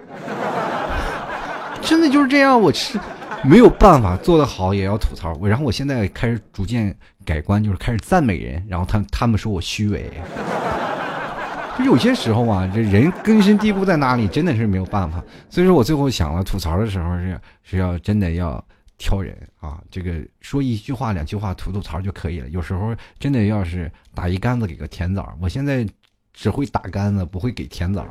[1.82, 3.00] 真的就是这样，我是
[3.44, 10.12] 没有办法做得好也要吐槽，我然后我现在开始逐渐改观，就是开始赞美人，然后他他们说我虚伪。
[11.78, 15.24] 就有些时候啊，这人根深蒂固在哪里，真的是没有办法。
[15.48, 18.64] 所以说我最后想了，吐槽的时候是是要真的要
[18.98, 22.50] 挑人啊，这个说一句话两句话吐吐槽就可以了。
[22.50, 25.88] 有时候真的要是打一竿子给个甜枣，我现在
[26.34, 28.04] 只会打竿子，不会给甜枣。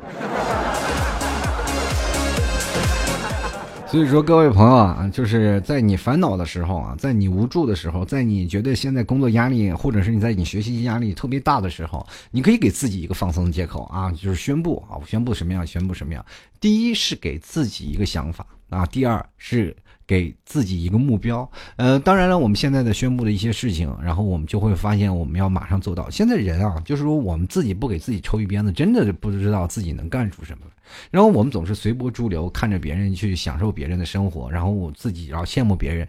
[3.89, 16.23] 所以说，各位朋友啊，就是在你烦恼的时候啊，在你无助的时候，在你觉得现在工作压力，或者是你在你学习压力特别大的时候，你可以给自己一个放松的借口啊，就是宣布啊，宣布什么样，宣布什么样。
[16.59, 19.75] 第一是给自己一个想法啊，第二是。
[20.07, 26.09] 给自己一个目标，呃，当然了，我们现在的宣布的一些事情，然后我们就会发现，我们要马上做到。
[26.09, 30.63] 现在人啊，就是说我们自己不给自己抽一鞭子，真的不知道自己能干出什么。
[31.11, 36.07] 然后我们总是随波逐流，看着别人去享受别人的生活，然后我自己然后羡慕别人，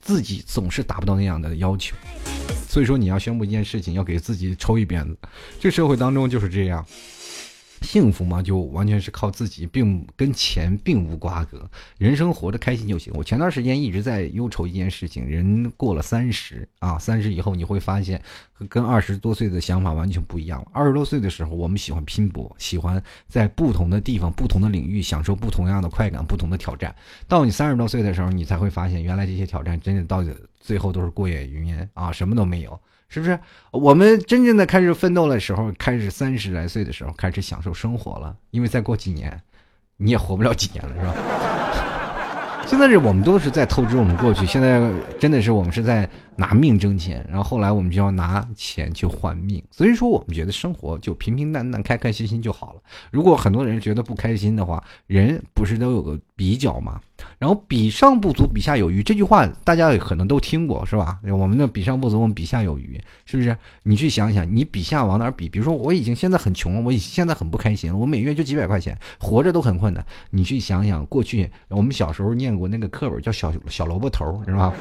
[0.00, 1.94] 自己总是达不到那样的要求。
[2.68, 5.16] 所以说，你要宣布一件事情，要给自己抽一鞭子。
[5.60, 6.84] 这社会当中就是这样。
[7.82, 11.68] 幸福嘛，就完全是靠自己，并跟钱并无瓜葛。
[11.98, 13.12] 人生活着开心就行。
[13.16, 18.20] 我前段时间一直在忧愁一件事情：人过了三十啊，三十以后你会发现，
[18.68, 20.68] 跟二十多岁的想法完全不一样了。
[20.72, 26.94] 二十多岁的时候，我们喜欢拼搏，喜欢在不同的地方、不同的领域享受不同样的快感、不同的挑战。
[27.26, 30.34] 到你三十多岁的时候，你才会发现，原来这些挑战真的到底
[30.68, 32.78] 最后都是过眼云烟啊，什么都没有。
[33.08, 38.36] 是不是我们真正的开始奋斗的时候，开始三十来岁的时候开始享受生活了？
[38.50, 39.40] 因为再过几年，
[39.96, 41.14] 你也活不了几年了，是吧？
[42.68, 46.06] 现在是我们都是在透支我们过去，现在真的是我们是在
[46.38, 49.60] 拿命挣钱，然后后来我们就要拿钱去换命。
[49.72, 52.80] 所以说，我们觉得生活就平平淡淡、开开心心就好了。
[53.10, 57.00] 如果很多人觉得不开心的话，人不是都有个比较吗？
[57.40, 61.18] 然后比上不足，比下有余，这句话大家可能都听过，是吧？
[61.24, 63.56] 我们的比上不足，我们比下有余，是不是？
[63.82, 65.48] 你去想想，你比下往哪比？
[65.48, 70.06] 比如说，我已经现在很穷了，我已经现在很不开心了，我每月就几百块钱，活着都很困难。
[70.30, 74.72] 你去想想，过去我们小时候念过那个课本，叫小小萝卜头，是吧？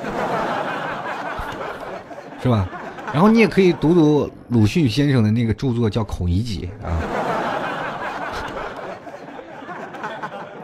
[2.47, 2.69] 是吧？
[3.13, 6.97] 然后你也可以读读鲁迅先生的那个著作，叫《孔乙己》啊，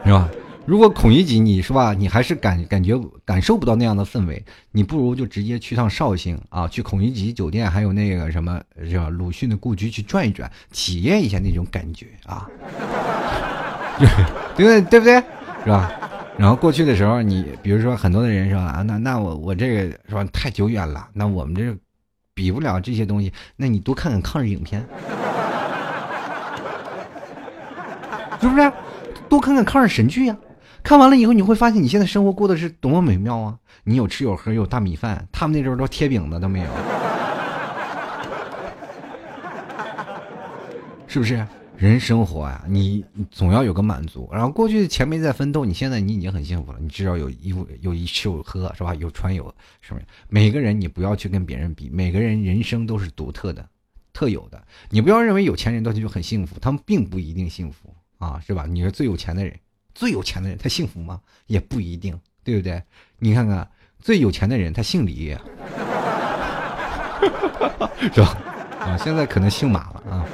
[0.02, 0.26] 是吧？
[0.64, 4.42] 如果孔乙己你是吧，你还是感感觉感受不到那样的氛围，
[4.72, 8.58] 你不如就直接去趟绍兴啊，去孔乙己酒店，还有那个什么
[8.90, 12.48] 叫鲁迅的故居去转一转，体验一下那种感觉啊，
[14.56, 14.80] 对 对？
[14.80, 15.22] 对不对？
[15.64, 15.92] 是吧？
[16.36, 21.74] 然后过去的时候，你比如说很多的人说啊，那那我我这个是吧太久远了，那我们这
[22.34, 24.82] 比不了这些东西，那你多看看抗日影片，
[28.40, 28.72] 是不是？
[29.28, 30.36] 多看看抗日神剧呀。
[30.82, 33.56] 看完了以后，你会发现你现在生活过得是多么美妙啊！
[33.84, 36.66] 你有吃有喝有大米饭，他们那时候都贴饼子都没有，
[41.08, 41.46] 是不是？
[41.76, 44.28] 人生活啊，你总要有个满足。
[44.32, 48.94] 然后过去钱没在奋斗，你现在你已经很幸福了，你至少有衣服有一吃有喝是吧？
[48.94, 50.00] 有穿有什么？
[50.28, 53.68] 每个人你不要去跟别人比，每个人人生都是独特的、
[54.12, 54.62] 特有的。
[54.88, 58.66] 你不要认为有钱人都就很幸福，他们并不一定幸福啊，是吧？
[58.66, 59.58] 你是最有钱的人。
[59.94, 61.20] 最有钱的人他幸福吗？
[61.46, 62.82] 也不一定，对不对？
[63.18, 65.30] 你看看最有钱的人他姓李，
[68.12, 68.38] 是吧？
[68.80, 70.24] 啊，现在可能姓马了啊。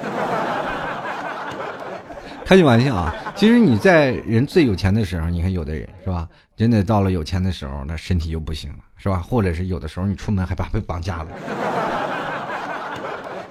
[2.51, 3.15] 开句玩笑啊！
[3.37, 6.29] 其实你在人最有钱的时候，你看有的人是吧？
[6.57, 9.19] 真的到了有钱的时候，那身体就不行了，是吧？
[9.19, 11.29] 或者是有的时候你出门还怕被绑架了。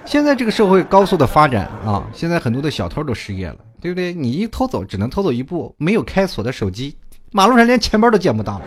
[0.04, 4.12] 现在这个社会高速的发展啊，现在很多的小偷都失业了，对不对？
[4.12, 6.94] 你一偷走，只能偷走一部没有开锁的手机，
[7.32, 8.66] 马路上连钱包都见不到了。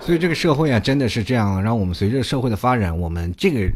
[0.00, 1.62] 所以这个社会啊，真的是这样。
[1.62, 3.70] 让我们随着社会的发展，我们这个。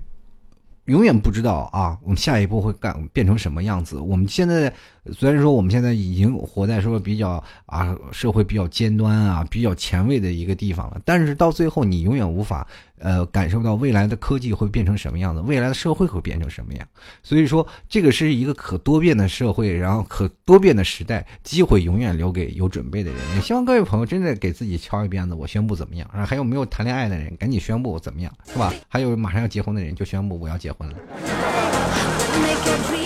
[0.87, 3.99] 永远不知道啊，我们下一步会干变成什么样子？
[3.99, 4.73] 我们现在
[5.13, 12.67] 虽然说我们现在已经活在说比较啊社会比较尖端啊比较前卫的一个地方了，但是到最后你永远无法。
[13.01, 16.89] 呃，感受到未来的科技会变成什么样子，未来的社会会变成什么样，
[17.23, 23.21] 所以说这个是一个可多变的社会，然后可多变的时代，机会永远留给有准备的人。
[23.35, 26.25] 也希望各位朋友真的给自己敲一鞭子，我宣布怎么样啊？
[26.25, 28.73] 还有没有谈恋爱的人，赶紧宣布怎么样，是吧？
[28.89, 30.97] 还有马上要结婚的人，就宣布我要结婚了。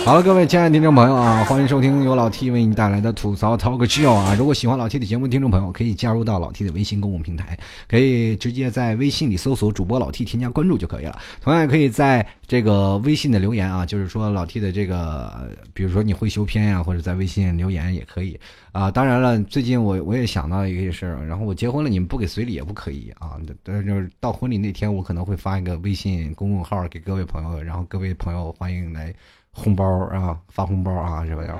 [0.05, 4.33] 好了，各位亲爱的听众朋友啊，欢迎收听由老 T 为你带来的吐槽 Talk Show 啊！
[4.33, 7.55] 如果喜欢老 T 的节目，听众朋友可以加入到老 T 的微信公共平台，
[7.87, 11.19] 可以直接在微信里搜索主播老 T 添加关注就可以了。
[11.41, 18.39] 同样也可以在这个微信的留言啊，就是说老 T 的这个，比如说你会修片呀，或者在微信留言也可以
[18.71, 18.89] 啊。
[18.89, 23.37] 当然了，最近我我也想到一个事儿，然后我结婚了，你们不给随礼也不可以啊。
[23.61, 29.13] 但是到婚礼那天，我可能会发一个微信公众号给各位朋友，然后各位朋友欢迎来。
[29.51, 31.43] 红包啊，发红包啊，是吧？
[31.47, 31.59] 要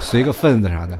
[0.00, 0.98] 随个份子啥的。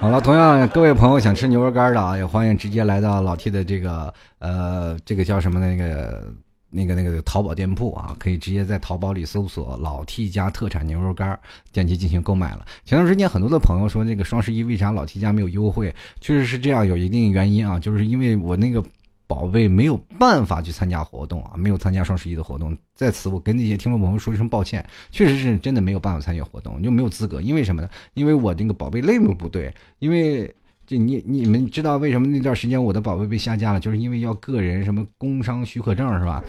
[0.00, 6.32] 好了，同样各位朋友想吃牛肉干的啊，也欢迎直接来到老 T 的这个呃，这个叫什么那个
[6.70, 11.36] 那个那个淘宝店铺啊，可以直接在淘宝里搜索“老 T 家特产牛肉干”，
[11.72, 12.64] 点击进行购买了。
[12.84, 15.92] 前段时间很多的朋友说，那个双十一为啥老 T 家没有优惠？
[16.20, 18.80] 确实是这样，有一定原因啊，就是因为我那个。
[19.28, 27.40] 宝贝没有办法去参加活动啊，没有参加双十一的活动，在此我跟那些听众朋友说一声抱歉，确实是真的没有办法参与活动，就没有资格。
[27.40, 27.88] 因为什么呢？
[28.14, 30.52] 因为我那个宝贝类目不对，因为
[30.86, 33.78] 这你你们知道为什么那段时间我的宝贝被下架了？
[33.78, 36.42] 就是因为要个人什么工商许可证是吧？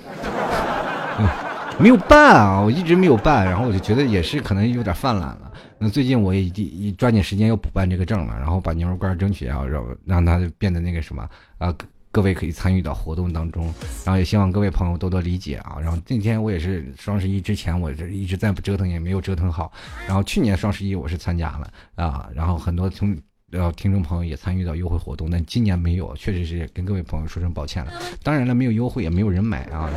[1.77, 5.51] 没有办啊，我一直没有办，然后我就觉得也是可能有点犯懒了。
[5.77, 11.75] 那最近我也一抓紧时间要补办这个证了，然后把牛肉干争取要让让它变得那个什么啊。
[12.11, 13.65] 各位可以参与到活动当中，
[14.03, 15.77] 然后也希望各位朋友多多理解啊。
[15.79, 19.71] 然后今天我也是双十一之前，我这一直在折腾，也没有折腾好。
[20.07, 27.93] 然后去年双十一我是参加了啊，然后很多听呃听众朋友也参与到优惠活动，但今年没有，确实是跟各位朋友说声抱歉了。
[28.23, 29.89] 当然了，没有优惠也没有人买啊。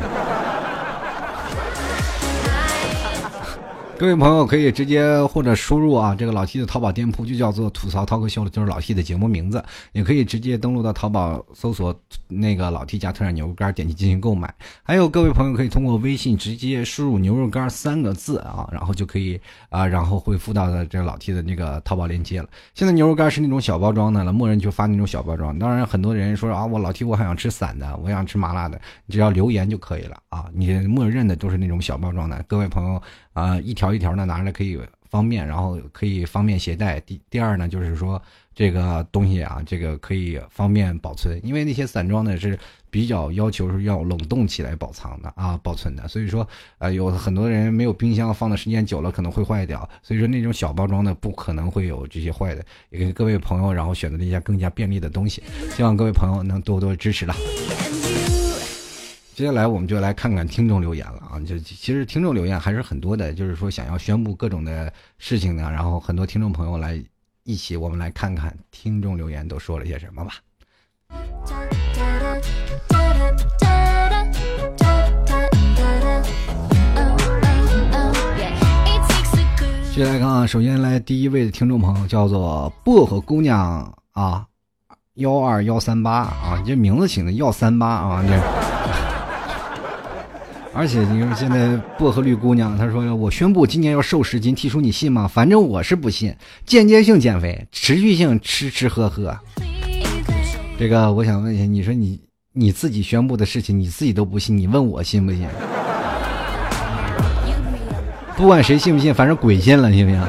[3.98, 14.52] 各位朋友可以直接或者输入啊，这个老 T 的淘宝店铺就叫做吐槽涛哥秀了，就是老 T 的节目名字，也可以直接登录到淘宝搜索那个老 T 家特产牛肉干，点击进行购买。
[14.82, 22.48] 还有各位朋友可以通过微信直接输入牛肉干三个字啊，然后就可以啊，然后回复到的这个老 T 的那个淘宝链接了。
[22.74, 25.56] 现在牛肉干是那种小包装的了，默认就发那种小包装。
[25.58, 32.44] 当然很多人说啊，我老 T 我还想吃散的，我想吃麻辣的，你只要留言就可以了啊，你默认的都是那种小包装的。
[32.48, 33.00] 各位朋友。
[33.32, 36.98] 啊，一条一条的拿着可以方便，然后可以方便携带。
[37.00, 38.20] 第第二呢，就是说
[38.54, 42.58] 这个东西啊，这个可以方便保存，因为那些散装的是
[42.90, 46.06] 比较要求是要冷冻起来保藏的啊，保存的。
[46.08, 46.46] 所以说，
[46.78, 52.64] 呃，有很多人没有冰箱放的时间久了可能会坏掉，所以说那种小包装的不可能会有这些坏的。
[52.90, 55.42] 也给各位朋友，然后选择了一些更加便利的东西，
[55.74, 57.34] 希望各位朋友能多多支持了。
[59.34, 61.40] 接下来我们就来看看听众留言了啊！
[61.40, 65.70] 就其实听众留言还是很多的，就是说想要宣布各种的事情呢。
[65.70, 67.02] 然后很多听众朋友来
[67.44, 70.34] 一起，我们来看看听众留言都说了些什么吧。
[79.94, 84.46] 接下来看啊，首先来第一位的听众朋友叫做薄荷姑娘啊，
[85.14, 88.71] 幺二幺三八啊，你这名字起的幺三八啊，这。
[90.74, 95.28] 而且你说现在薄荷绿姑娘，她说我宣布今年要瘦十斤，提出你信吗？
[95.28, 96.34] 反正我是不信。
[96.64, 99.36] 间接性减肥，持续性吃吃喝喝。
[100.78, 102.18] 这个我想问一下，你说你
[102.54, 105.46] 你自己宣布的事情，你自己都不信，你问我信不信？
[108.34, 110.20] 不管谁信不信，反正鬼信了，行不行？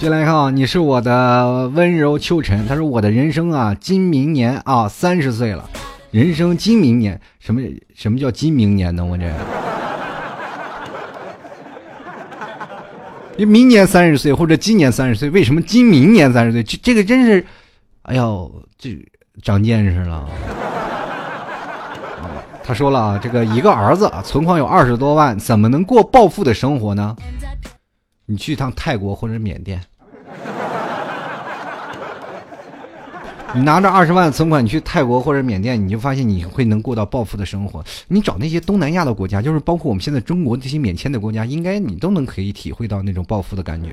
[0.00, 2.66] 进来看啊，你是我的温柔秋晨。
[2.66, 5.70] 他说我的人生啊，今明年啊三十岁了。
[6.12, 7.62] 人生今明年，什么
[7.94, 9.02] 什么叫今明年呢？
[9.02, 9.32] 我这，
[13.38, 16.62] 你 明年三十岁或者今年三十岁，为什么今明年三十岁？
[16.62, 17.46] 这这个真是，
[18.02, 18.94] 哎呦，这
[19.42, 20.28] 长见识了。
[22.62, 27.16] 他说了啊，这个一个儿子啊存款有二十多万，怎么能过暴富的生活呢？
[28.26, 29.80] 你去一趟泰国或者缅甸。
[33.54, 37.84] 你拿着二十万存款，去泰国或者缅甸，你就发现你会能过到暴富的生活。
[38.08, 43.90] 你找那些东南亚的国家，就是包括我们现在中国这些免签的国家，应该你都能可以体会到那种暴富的感觉。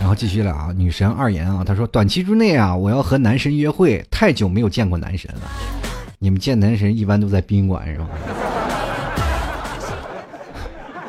[0.00, 5.42] 然后继续了啊，女神二言啊，她说短期之内啊，我要和男神约会，太久没有见过男神了。
[6.18, 8.08] 你们见男神一般都在宾馆是吧？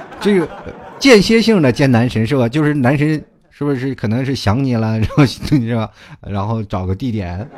[0.19, 0.49] 这个
[0.99, 2.49] 间歇性的见男神是吧？
[2.49, 3.23] 就是男神。
[3.57, 5.39] 是不是可能是想你了，然 后是
[5.77, 5.89] 吧？
[6.19, 7.49] 然后找个地点。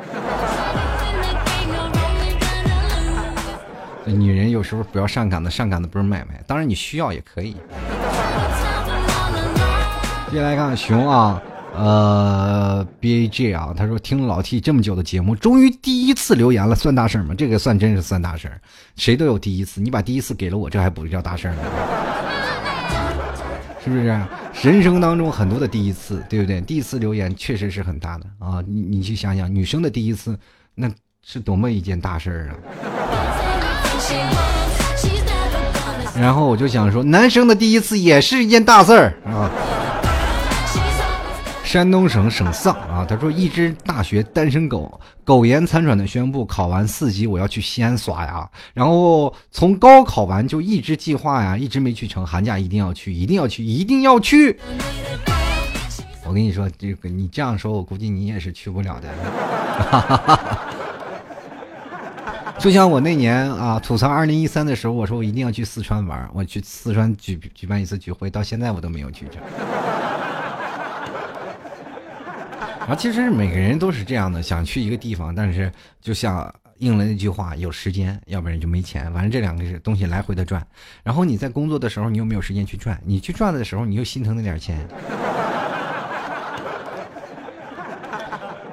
[4.06, 6.40] 女人有时候不要上赶的，上赶的不是买卖。
[6.46, 7.56] 当然你需要也可以。
[10.30, 11.42] 接下来看熊啊，
[11.74, 17.34] 呃，B A G 啊，他说听老 T 这么久的节目，终于第一次留言了，算大事吗？
[17.36, 18.48] 这个算真是算大事
[18.94, 21.56] 谁都有第一次，你把第一次给了我，这还不叫大事呢？
[23.88, 24.68] 是不是？
[24.68, 26.60] 人生当中很多的第一次，对不对？
[26.60, 28.62] 第一次留言确实是很大的啊！
[28.66, 30.38] 你你去想想，女生的第一次，
[30.74, 30.90] 那
[31.24, 32.54] 是多么一件大事儿啊！
[36.20, 39.50] 然后我就想说，男生的第一次也是一件大事儿啊！
[41.68, 54.58] 山东省省丧啊，他说一只大学单身狗苟延残喘的宣布考完四级我要去西安耍呀，然后从高考完就一直计划呀，一直没去成，寒假一定要去，一定要去，一定要去。
[56.24, 59.08] 我跟你说，这个你这样说，我估计你也是去不了的。
[62.58, 69.42] 就像我那年啊吐槽二零一三的时候，我说我一定要去四川玩，我去四川举举办一次聚会，到现在我都没有去成。
[72.88, 75.70] 啊，其实每个人都是这样的，想去一个地方，但是
[76.00, 79.12] 就像应了那句话，有时间，要不然就没钱。
[79.12, 80.66] 反正这两个东西来回的转。
[81.02, 84.88] 然后你在工作的时候，你又没有时间去赚；你去赚的时候，你又心疼那点钱。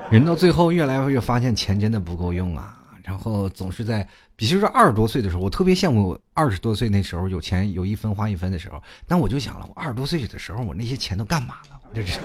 [0.10, 2.80] 人到最后，越来越发现钱真的不够用啊。
[3.04, 4.08] 然后总是在，
[4.38, 8.82] 比如说二十多岁的时候，我特别羡慕二十多岁那时候有钱有一分花一分的时候。
[9.06, 11.78] 但我就想了，我二十多岁的时候，我那些钱都干嘛了？
[11.94, 12.18] 这是。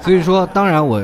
[0.00, 1.02] 所以说，当然我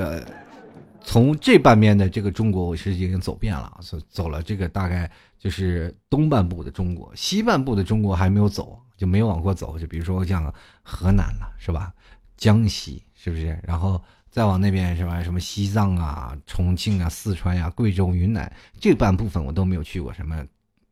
[1.02, 9.78] 从这半边的这个中国，我是已经走遍了，走走了这个大概就是东半部的中国，西半部的中国还没有走，就没有往过走。
[9.78, 11.92] 就比如说像河南了，是吧？
[12.36, 13.58] 江西是不是？
[13.62, 15.22] 然后再往那边是吧？
[15.22, 20.42] 什么西藏啊、重庆啊、四川呀、贵州、云南这半部分我都没有去过，什么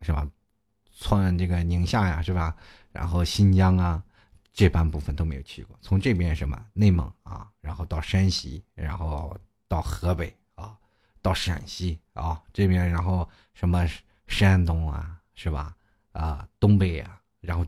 [0.03, 0.27] 是吧？
[0.99, 2.55] 川这个宁夏呀，是吧？
[2.93, 4.03] 然后新疆啊。
[4.53, 9.37] 这半部分都没有去过，从这边什么内蒙啊，然后到山西，然后
[9.67, 10.77] 到河北啊，
[11.23, 13.89] 到陕西啊这边，然后什么
[14.27, 15.75] 山东啊，是吧？
[16.13, 17.67] 啊，东北啊，然后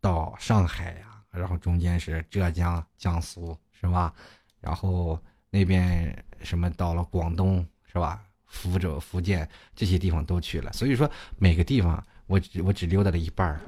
[0.00, 4.14] 到上海呀，然后中间是浙江、江苏，是吧？
[4.58, 5.18] 然后
[5.50, 8.24] 那边什么到了广东，是吧？
[8.46, 13.60] 福州、福建这些地方都去了，所以说每个地方我只我只溜达了一半儿。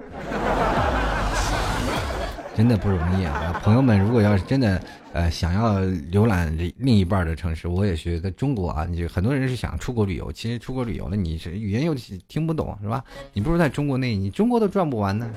[2.56, 3.60] 真的不容易啊！
[3.64, 4.80] 朋友们，如果要是真的，
[5.12, 5.80] 呃，想要
[6.12, 11.92] 浏览另一半的城市，我也觉得中国啊，你就很多人是想出国旅游，其实出国旅游了，你是语言又
[12.28, 13.02] 听不懂，是吧？
[13.32, 15.28] 你不如在中国内，你中国都转不完呢。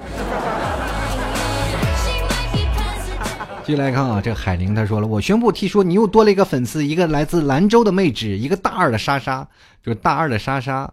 [3.63, 9.45] 继续来看啊，这个海玲他说了，我宣布，听说你又多了一个粉丝，一个来自兰州的妹纸，一个大二的莎莎，
[9.81, 10.87] 就是大二的莎莎，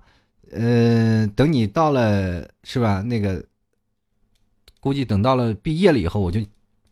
[0.53, 3.03] 呃，等你到了是吧？
[3.03, 3.45] 那个。
[4.85, 6.39] 估计等到了毕业了以后，我就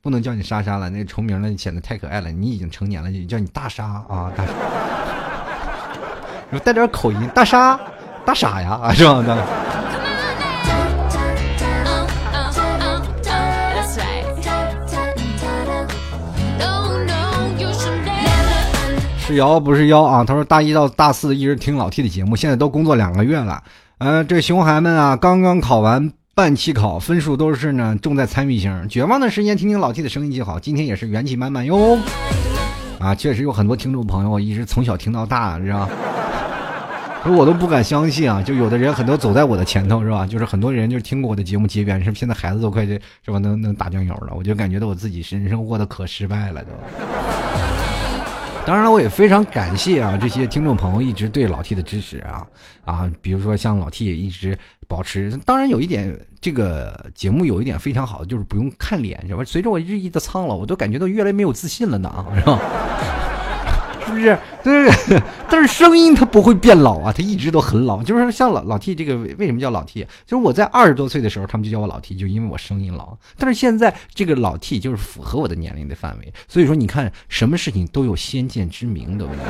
[0.00, 2.32] 不能叫你莎莎了，那重名了显得太可爱了。
[2.32, 4.52] 你已经成年了，就叫你大莎啊，大莎，
[6.64, 7.78] 带点口音，大莎，
[8.24, 9.22] 大傻呀，是吧？
[19.18, 20.24] 是瑶不是妖啊？
[20.24, 23.62] 他说大一到大四一直听老 T 的节目，现在都工作两个月了。
[23.98, 26.10] 嗯，这熊孩们啊，刚刚考完。
[26.34, 28.88] 半期考分数都是呢，重在参与型。
[28.88, 30.58] 绝望的时间，听听老 T 的声音就好。
[30.58, 31.98] 今天也是元气满满哟。
[32.98, 35.86] 啊，确实有很多听众朋友一直从小听到大，是吧？
[37.22, 38.42] 可我都不敢相信啊！
[38.42, 40.26] 就有的人很多走在我的前头，是吧？
[40.26, 43.36] 就是很多人就听过我的节目结缘，是现在孩子都快是吧？
[43.36, 46.70] 能能打酱油了，我就感觉到我自己人生过得可失败了都。
[48.64, 52.46] 当然了，我也非常感谢啊这些听众朋友一直对老 T 的支持啊
[52.84, 54.56] 啊，比如说像老 T 也一直
[54.86, 55.36] 保持。
[55.44, 59.42] 当然有一点，这个节目有一点非常好的就是不用看脸，是吧？
[59.44, 62.58] 随着我日益的苍老，我都感觉到越来越没有自信了呢啊，是吧？
[64.14, 64.38] 是不是？
[64.62, 68.02] 但是 但是声音它不会变老啊，它一直都很老。
[68.02, 70.06] 就是像老老 T 这个为什么叫老 T？
[70.26, 73.16] 就是我在二十多岁的时候，他们就叫我老 T，就因为我声音老。
[73.36, 76.32] 但是现在这个老 T 就是符合我的年龄的范围。
[76.46, 79.44] 所以说，你看什么事情都有先见之明的问题。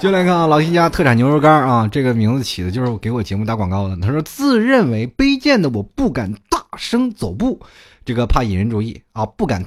[0.00, 3.94] 就来看啊，老 T 家特产牛肉干啊，这个名字起的就是给我节目打广告的。
[3.98, 7.60] 他说：“自认为卑贱的我不敢大声走步，
[8.02, 9.62] 这个怕引人注意啊，不敢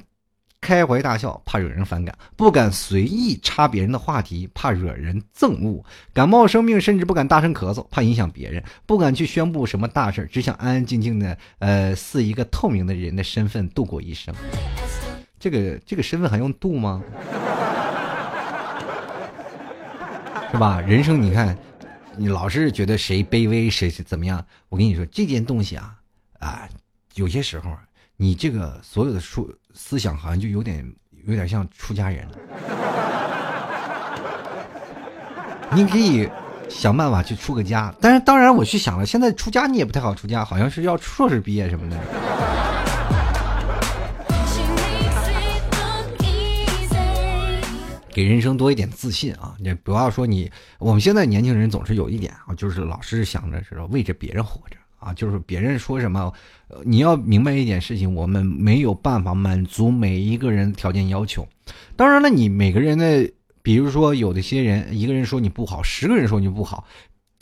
[0.63, 5.83] 开怀大笑，怕惹人反感，不敢随意插别人的话题，怕惹人憎恶，
[6.13, 14.33] 感冒生病甚至不敢大声咳嗽，怕影响别人，不敢去宣布什么大事只想安安静静的，呃，似一个透明的人的身份度过一生。
[15.37, 17.03] 这个这个身份还用度吗？”
[20.53, 20.79] 是吧？
[20.81, 21.57] 人生你看，
[22.15, 24.45] 你老是觉得谁卑微谁是怎么样？
[24.69, 25.95] 我跟你说，这件东西啊，
[26.39, 26.69] 啊，
[27.15, 27.71] 有些时候
[28.23, 30.89] 你这个所有的出思想好像就有点
[31.25, 32.37] 有点像出家人了。
[35.75, 36.25] 你可以
[36.69, 41.97] 想办法去出个家，但是当然我去想了，现在出家你也不太好出家，好像是要硕士毕业什么的。
[48.13, 49.53] 给人生多一点自信啊！
[49.59, 50.49] 你不要说你，
[50.79, 56.31] 我们现在年轻人总是有一点啊，就是老是想着是为着别人活着啊，就是别人说什么，
[56.69, 61.47] 呃，你要明白一点事情，我们没有办法满足每一个人条件要求。
[61.95, 63.29] 当然了，你每个人的，
[63.61, 66.85] 比如说有的些人，一个人说你不好，十个人说你不好。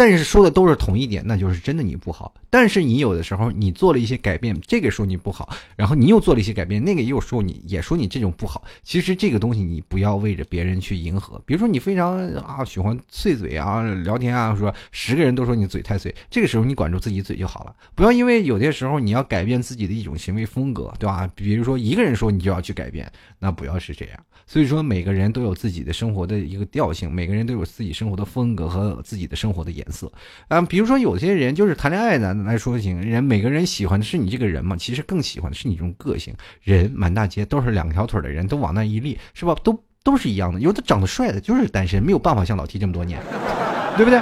[0.01, 2.33] 但是说的都是同一点，那就是真的你不好。
[2.49, 8.63] 但是你有的时候你做了一些改变，这个说你不好，然后你又做了一些改变，那个又说你也说你这种不好。
[8.81, 11.39] 其实这个东西你不要为着别人去迎合。
[11.45, 17.75] 比如说你非常啊喜欢碎嘴啊聊天啊，说十个人都说你嘴太碎，这个时候你管住自己嘴就好了。
[17.93, 21.29] 不要因为有些时候你要改变自己的一种行为风格，对吧？
[21.35, 24.19] 比如说一个人说你就要去改变，那不要是这样。
[24.47, 30.11] 所以说每个人都有自己的生活的一个调性，每个人都有自己生活的风格和自己的生活的颜色。
[30.47, 36.33] 啊，比如说有些人就是谈恋爱咱来说行，人每个人喜欢的是你这个人嘛，其实更喜欢的是你这种个性。
[36.63, 39.55] 人满大街都是两条腿的人，都往那一立，是吧？
[39.63, 40.59] 都都是一样的。
[40.59, 43.19] 有的长得帅的，就是单身，没有办法像老 T 这么多年，
[43.97, 44.21] 对不对？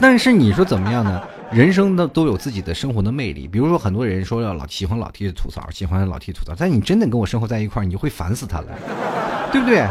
[0.00, 1.22] 但是你说怎么样呢？
[1.52, 3.46] 人生的都有自己的生活的魅力。
[3.46, 8.66] 比如说很多人说要老喜欢老 T 的吐槽，喜欢老 T 吐槽，但你真的跟我生活在一块儿，你就会烦死他了，
[9.52, 9.86] 对不对？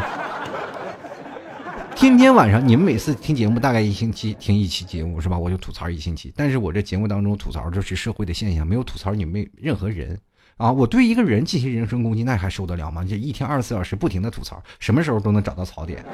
[1.94, 5.38] 天天晚上，你们每次听节目大概一星期听一期节目是吧？
[5.38, 6.32] 我就吐槽一星期。
[6.36, 10.18] 但是我这节目当中吐槽就是社会的现象，没有吐槽你们任何人
[10.56, 10.72] 啊。
[10.72, 13.04] 我对一个人进行人身攻击，那还受得了吗？
[13.08, 16.04] 这一天二十四小时不停的吐槽，什么时候都能找到槽点。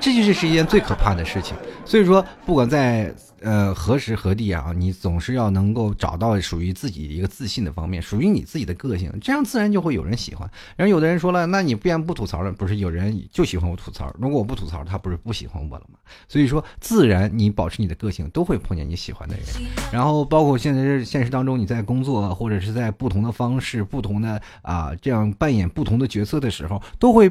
[0.00, 1.56] 这就是是一件最可怕的事情。
[1.84, 10.48] 所以说，不管在呃何时何地啊，你总是要能够找到属于自己一个自信的方面，属于你自己的个性，这样自然就会有人喜欢。
[10.76, 12.52] 然后有的人说了，那你不然不吐槽了？
[12.52, 14.12] 不是有人就喜欢我吐槽？
[14.18, 15.98] 如果我不吐槽，他不是不喜欢我了吗？
[16.28, 19.44] 所以说，自然你保持你的个性，都会碰见你喜欢的人。
[19.92, 27.30] 然后包括现在是现实当中，你在工作或者是在不同的方式、不同的啊这样扮演不同的角色的时候，都会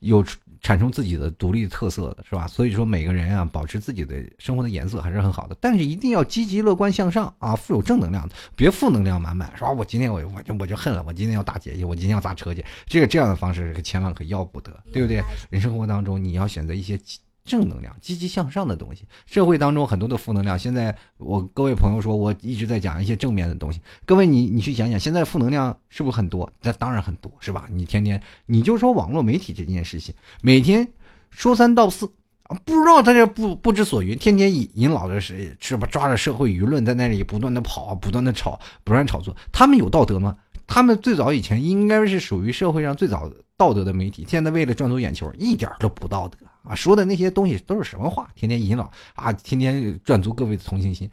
[0.00, 0.24] 有。
[0.66, 2.44] 产生自己的独立特色的是吧？
[2.48, 5.56] 所以说每个人啊，保持自己的生活的颜色还是很好的。
[5.60, 9.70] 但是一定要积极乐观向上啊，富有正能量的，别负能量满满，是吧？
[9.70, 15.22] 我今天我我就我就恨了，我今天要打劫去，我今天要砸车去，这个这样的方式可千万可要不得，对不对？
[15.50, 16.98] 人生活当中你要选择一些。
[17.46, 20.58] 正能量、积极向上的东西，社会当中很多的负能量。
[20.58, 23.80] 现在我各位朋友说，我一直在讲一些正面的东西。
[24.04, 26.52] 各位，你你去想想，现在负能量是不是很多？
[26.60, 27.66] 那当然很多，是吧？
[27.70, 30.86] 你天天你就说网络媒体这件事情，每天
[31.30, 32.10] 说三道四
[32.42, 35.86] 啊，不知道他这不不知所云，天天引引老的是是吧？
[35.90, 39.34] 抓着社会舆论在那里不断的跑，不断的炒，不断炒作。
[39.52, 40.36] 他们有道德吗？
[40.66, 46.38] 他们最早以前应该是属于社会上最早道德的媒体，现在为了赚足眼球，一点都不道德。
[46.68, 48.28] 啊，说的那些东西都是什么话？
[48.34, 51.08] 天天引导啊，天天赚足各位的同情心，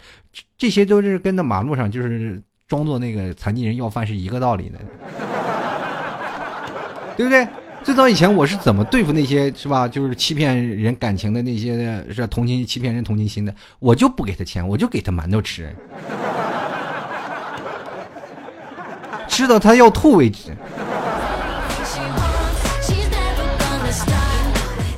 [0.57, 4.79] 这些都是跟那马路上就是装作那个残疾人要饭是一个道理的，
[7.15, 7.47] 对不对？
[7.83, 9.85] 最早以前我是怎么对付那些是吧？
[9.87, 15.75] 就是欺骗人感情的那些是同情欺骗人同情心的，我就不给他钱，我就给他馒头吃，
[19.27, 20.55] 吃到他要吐为止。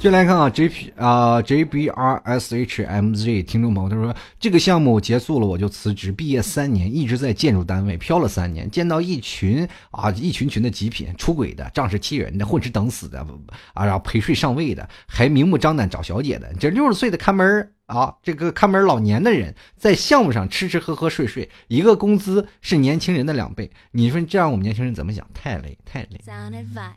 [0.05, 13.25] 就来看啊，J P 啊，J B R S H M Z 听众朋友他说，这个项目结束了我就辞职，毕业三年一直在建筑单位飘了三年，见到一群啊一群群的极品，出轨的、仗势欺人的、混吃等死的
[13.73, 23.69] 啊，然后陪睡上位的，还明目张胆找小姐的，这六十岁的看门啊，这个看门老年的人在项目上吃吃喝喝睡睡，一个工资是年轻人的两倍。
[23.91, 25.27] 你说这样我们年轻人怎么想？
[25.33, 26.19] 太累，太累。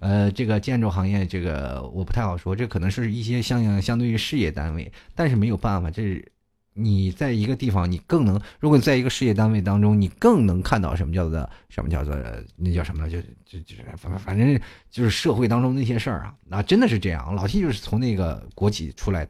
[0.00, 6.32] 呃，这个建筑行业，这个我不太好说，这可能是一些相应相对于事业单位，但是没有办法，这是
[6.78, 12.16] 你在一个地方，你更能，如果在一个事业单位当中，你更能看到什么叫做什么叫做
[12.56, 14.60] 那叫什么呢，就就就是反反正
[14.90, 17.34] 就是社会当中那些事儿啊，那真的是这样。
[17.34, 19.28] 老 T 就是从那个国企出来。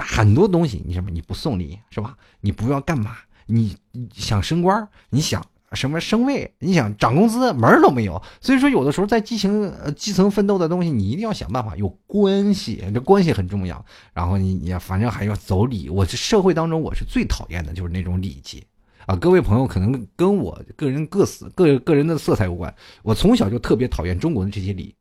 [0.00, 2.16] 很多东西，你什么你不送礼是吧？
[2.40, 3.16] 你不要干嘛？
[3.46, 3.76] 你
[4.14, 6.54] 想升官，你想什么升位？
[6.60, 8.22] 你想涨工资，门儿都没有。
[8.40, 13.84] 所以说，有的时候在基层基层奋斗的东西，你一定要想办法有关系，这关系很重要。
[14.14, 15.90] 然后你你反正还要走礼。
[15.90, 18.62] 我这社会当中，我是最讨厌的就是那种礼节
[19.06, 19.14] 啊。
[19.16, 22.74] 各位朋友可能跟我个人各色个个人的色彩有关。
[23.02, 24.94] 我从小就特别讨厌中国的这些礼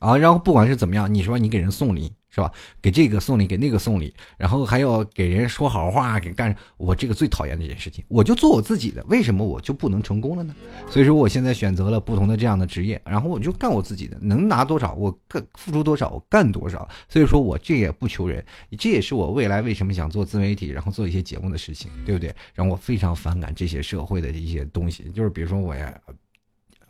[0.00, 0.16] 啊。
[0.16, 2.12] 然后不管是怎么样，你说你给人送礼。
[2.30, 2.50] 是吧？
[2.80, 8.04] 给这个送礼，给那个送礼，然后还要给人说好话，给干我这个最讨厌这件事情。
[8.08, 10.54] 我就做我自己的，为什么我就不能成功了呢？
[10.88, 16.88] 所以说，我现在选择了不同的这样的职业，然后我就干我自己的，能拿多少我干，付出多少我干多少。
[17.08, 18.44] 所以说我这也不求人，
[18.78, 22.34] 这也是我未来为什么想做自媒体，然后做一些节目的事情，对不对？
[22.54, 25.92] 让我非常反感这些社会的一些东西，就是比如说我呀。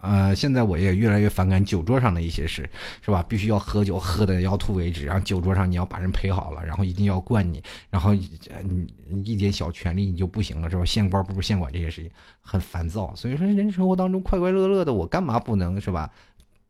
[0.00, 2.68] 呃，现在我也越来越反感酒桌上的一些事，
[3.02, 3.22] 是吧？
[3.28, 5.04] 必须要喝酒，喝的要吐为止。
[5.04, 8.88] 然后酒桌上你要把人陪好了，然后一定要灌你，然后你
[9.24, 10.84] 一点小权利你就不行了，是吧？
[10.84, 13.14] 县官不如县管这些事情很烦躁。
[13.14, 16.10] 所以说，人生活当中快快乐乐的，我干嘛不能是吧？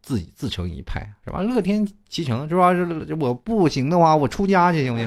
[0.03, 1.43] 自己自成一派，是吧？
[1.43, 2.71] 乐天其成，是吧？
[3.21, 5.07] 我不行的话，我出家去行不行？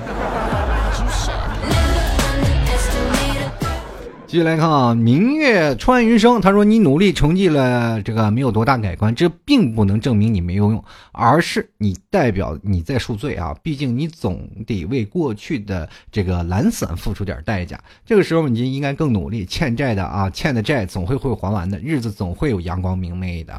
[4.34, 17.80] 继续来看啊，明月穿云生，他说你努力成绩了，这个没有多大改观，这并不能证明你没有用，而是你代表你在赎罪啊，毕竟你总得为过去的这个懒散付出点代价。
[18.04, 23.54] 这个时候你就应该更努力，欠债的啊，欠的债总会会还完的，日子总会有阳光明媚的。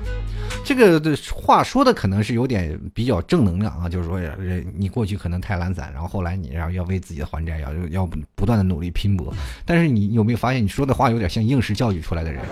[0.64, 4.18] 这个的话说的可能是有点比较正能量啊，就是说
[4.76, 9.32] 你过去可能太懒散，然后后来你然后要为自己的还债，要要不断的努力拼搏，
[9.64, 10.63] 但是你有没有发现？
[10.64, 12.42] 你说的话有点像应试教育出来的人，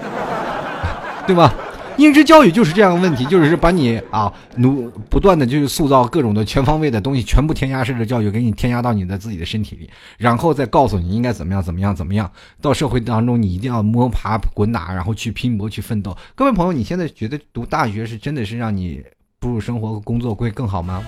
[1.27, 1.53] 对吧？
[1.99, 12.31] 应试教育就是这样的问题，就是把你啊努不断的就是塑造各种的全方位的东西，全部填鸭式的教育给你添加到你的自己的身体里，然后再告诉你应该怎么样怎么样怎么样。
[12.63, 16.17] 到社会当中，你一定要摸爬滚打，然后去拼搏去奋斗。
[16.35, 19.03] 各位朋友，你现在觉得读大学是真的是让你
[19.39, 21.05] 步入生活和工作会更好吗？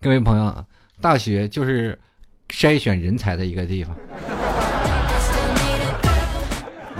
[0.00, 0.64] 各位朋友，
[1.00, 1.98] 大学就是
[2.50, 3.96] 筛选人才的一个地方。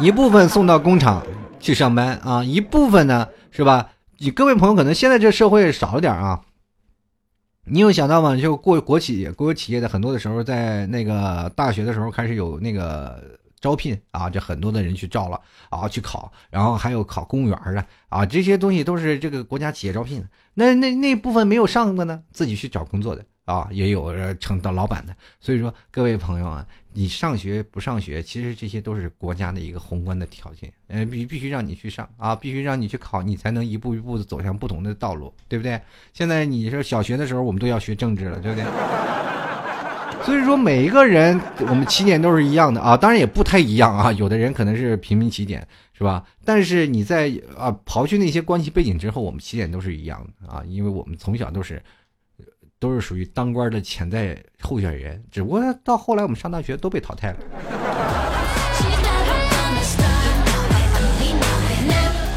[0.00, 1.22] 一部分送到工厂
[1.60, 3.90] 去上班啊，一部分呢是吧？
[4.16, 6.40] 你各位朋友可能现在这社会少了点啊。
[7.66, 8.34] 你有想到吗？
[8.34, 13.22] 就过国企、国有企业的很多的时候，在那个大学的时候开始有那个
[13.60, 15.38] 招聘啊，这很多的人去招了
[15.68, 20.24] 啊，去考，然后还有考公务员的啊，这些东西都是这个国家企业招聘。
[20.54, 23.22] 那那那部分没有上的呢，自己去找工作的。
[23.46, 35.80] 啊，也有成当老板的，所以说各位朋友啊，你上学不上学，其实这些都是国家的一个宏观的条件，呃，必必须让你去上啊，必须让你去考，你才能一步一步的走向不同的道路，对不对？
[36.12, 38.64] 现在你说小学的时候，我们都要学政治了，对不对？
[40.22, 46.24] 所以说每一个人，我们起点都是一样的啊，当然也不太一样啊，有的人可能是平民起点，是吧？
[46.44, 51.82] 但是你在啊刨去那些关系背景之后，我们起点都是一样的啊，因为我们从小都是。
[52.80, 58.29] 都是属于当官的潜在候选人，只不过到后来我们上大学都被淘汰了。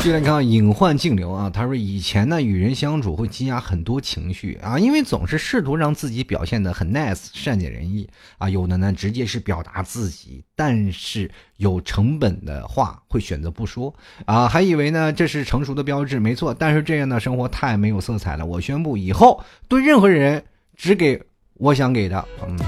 [0.04, 13.96] 就来看隐患净流啊，他说以前呢与人相处会积压很多情绪啊，因为总是试图让自己表现的很 nice 善解人意啊，有的呢直接是表达自己，但是有成本的话会选择不说
[14.26, 18.46] 啊，还以为呢这是成熟的标志，没错，但是这样的生活太没有色彩了。
[18.46, 20.44] 我宣布以后对任何人
[20.76, 21.24] 只给
[21.54, 22.60] 我想给的，嗯，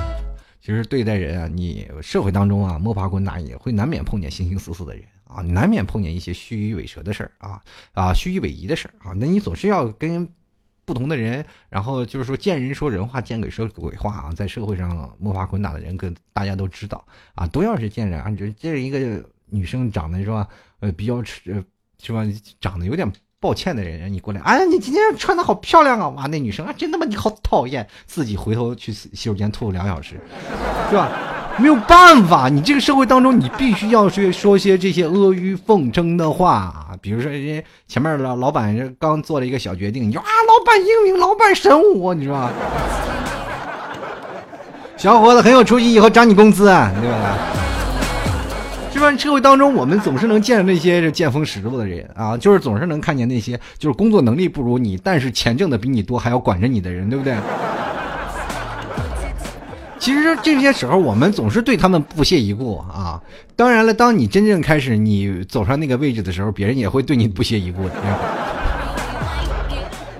[0.61, 5.03] 其实对待人啊，你社会当中啊摸爬滚打也会难免碰见形形色色的人。
[5.35, 7.61] 啊，难免碰见一些虚与委蛇的事儿啊，
[7.93, 10.27] 啊，虚与委蛇的事儿啊，那你总是要跟
[10.85, 20.47] 不同的人，然后就是说见人说人话，见鬼说鬼话啊，在社会上摸爬滚打的人，跟大家都知道啊，都要是见人啊，就这一个女生长得是吧，
[20.79, 21.53] 呃，比较是
[22.13, 22.23] 吧，
[22.61, 27.05] 长得有点抱歉的人，你过来，哎，你今天穿的好漂亮啊，哇，那女生啊，真的吗？
[27.05, 30.21] 你好讨厌，自己回头去洗手间吐两小时，
[30.89, 31.34] 是吧？
[31.57, 36.87] 没有办法，你这个社会当中，你必须要去说些这些阿谀奉承的话。
[37.01, 42.49] 比如说，人家前面老老板刚做了一个小决定，你说啊，老板英明，老板神武，你说。
[44.97, 47.37] 小伙子很有出息，以后涨你工资啊，对吧？
[48.93, 49.15] 是吧？
[49.17, 57.35] 社会当中，我们总是能见着那些见风使舵的人啊，就是总是能看见那些就是工作能力不如你，但是钱挣的比你多，还要管着你的人，对不对？
[60.05, 63.19] 其实这些时候，我们总是对他们不屑一顾啊。
[63.55, 67.95] 当然了，当你真正开始你走上那个位置的时候，别人也会对你不屑一顾的。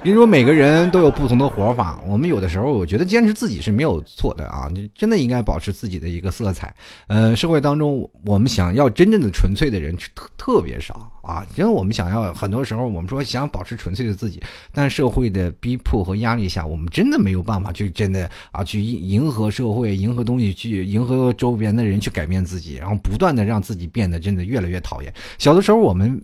[0.05, 1.99] 比如说，每个人都有不同的活法。
[2.05, 6.71] 我们有的时候，我觉得坚持自己是没有错的啊，你真的应该保持自己的一个色彩。
[7.07, 11.43] 呃，社会当中，我们想要真正的纯粹的人特特别少啊。
[11.55, 14.39] 因为我们想要很多时候，我们说想保持纯粹的自己，
[14.71, 25.11] 但社会的逼迫和压力下，我们真的没有办法去真的啊去迎合社会、迎合东西、去迎合周边的人去改变自己，然后不断的让自己变得真的越来越讨厌。
[25.39, 26.21] 小的时候，我们。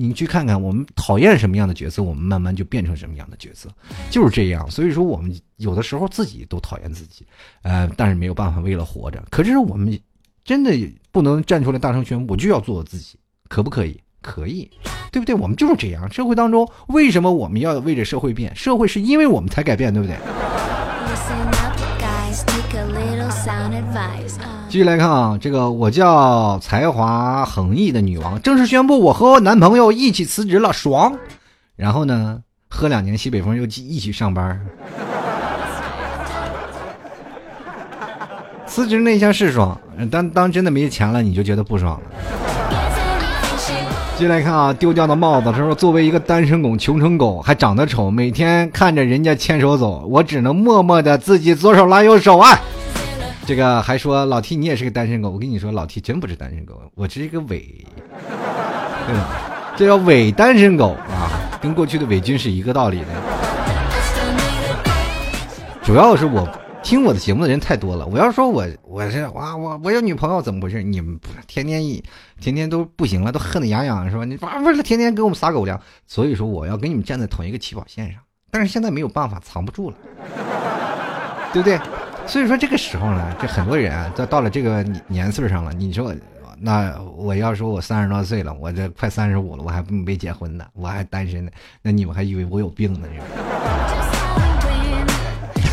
[0.00, 3.68] 你去看看，我们讨厌什么样的角色，我们慢慢就变成什么样的角色，
[4.10, 4.70] 就是这样。
[4.70, 7.26] 所以说，我们有的时候自己都讨厌自己，
[7.62, 9.20] 呃，但是没有办法，为了活着。
[9.28, 9.98] 可是我们
[10.44, 10.72] 真的
[11.10, 13.18] 不能站出来大声宣布，我就要做我自己，
[13.48, 14.00] 可不可以？
[14.20, 14.70] 可以，
[15.10, 15.34] 对不对？
[15.34, 16.08] 我们就是这样。
[16.12, 18.54] 社会当中，为什么我们要为着社会变？
[18.54, 20.16] 社会是因为我们才改变，对不对？
[24.68, 31.16] 继续来看啊，这个我叫才华横溢的女王，正式宣布我和我男朋友一起辞职了，爽。
[31.74, 34.60] 然后呢，喝两年西北风又一起上班。
[38.66, 42.47] 辞职那一下是爽，但当真的没钱了，你就觉得不爽了。
[44.18, 52.58] 进来看啊，丢掉的帽子，他说作为一个单身狗，穷成狗，还长得丑，每天看着人家牵手走，我只能默默的自己左手拉右手啊。
[53.46, 57.64] 这个还说老 T 你也是个单身狗，我跟你说老 T 真不是单身狗，我是一个伪，
[59.06, 59.28] 对吧？
[59.76, 61.30] 这叫伪单身狗啊，
[61.62, 63.06] 跟过去的伪军是一个道理的。
[65.84, 66.44] 主要是我
[66.88, 70.82] 听我的节目的人太多了，我要说我我是哇我我有女朋友怎么回事？
[70.82, 72.02] 你们天天一
[72.40, 74.24] 天天都不行了，都恨得痒痒是吧？
[74.24, 79.96] 你哇为了天天给我们撒狗粮，所以说我要跟你们站在同一个起跑线上，但是现在没有办法，藏不住了，
[81.52, 81.78] 对不对？
[82.26, 86.14] 所以说这个时候呢，这很多人啊，到到了这个年岁上了，你说，
[86.58, 91.50] 那我要说我三十多岁了，我这快三十五了，我还没结婚呢，我还单身呢，
[91.82, 93.06] 那你们还以为我有病呢？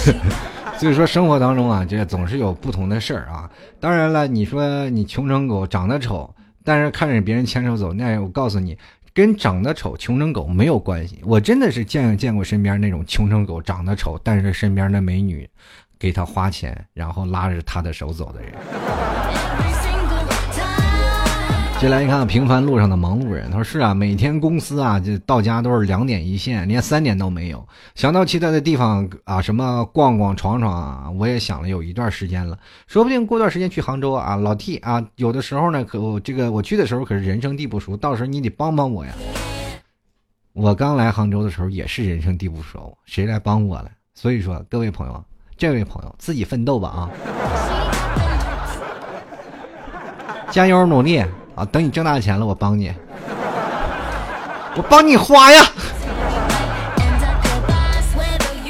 [0.80, 3.49] 所以说生活当中啊，这总是有不同的事儿啊。
[3.80, 8.78] 当然了，你说你穷成狗，长得丑，但是看着别人牵手走，那我告诉你，
[9.13, 11.19] 跟长得丑、穷成狗没有关系。
[11.23, 15.49] 我真的是见见过身边那种穷成狗、长得丑，但是身边的美女。
[15.97, 18.51] 给他花钱，然后拉着他的手走的人。
[21.78, 27.67] 接下来一看平凡路上的忙碌人，他说：“是啊，每天公司啊，就到家都是两点一线，连三点都没有。
[27.95, 32.57] 想到其他的地方啊，什么逛逛闯闯啊，我也想了有一段时间了，
[32.88, 39.11] 说不定过段时间去杭州啊，老 T 啊，有的时候呢，可我这个我去的时候可是人生地不熟，到时候你得帮帮我呀。
[40.53, 43.91] 我刚来杭州的时候也是人生地不熟，谁来帮我了？
[44.13, 45.23] 所以说，各位朋友。”
[45.57, 47.09] 这位朋友，自己奋斗吧啊！
[50.51, 51.23] 加油努力
[51.55, 51.65] 啊！
[51.71, 52.91] 等你挣大钱了，我帮你，
[54.75, 55.63] 我帮你花呀！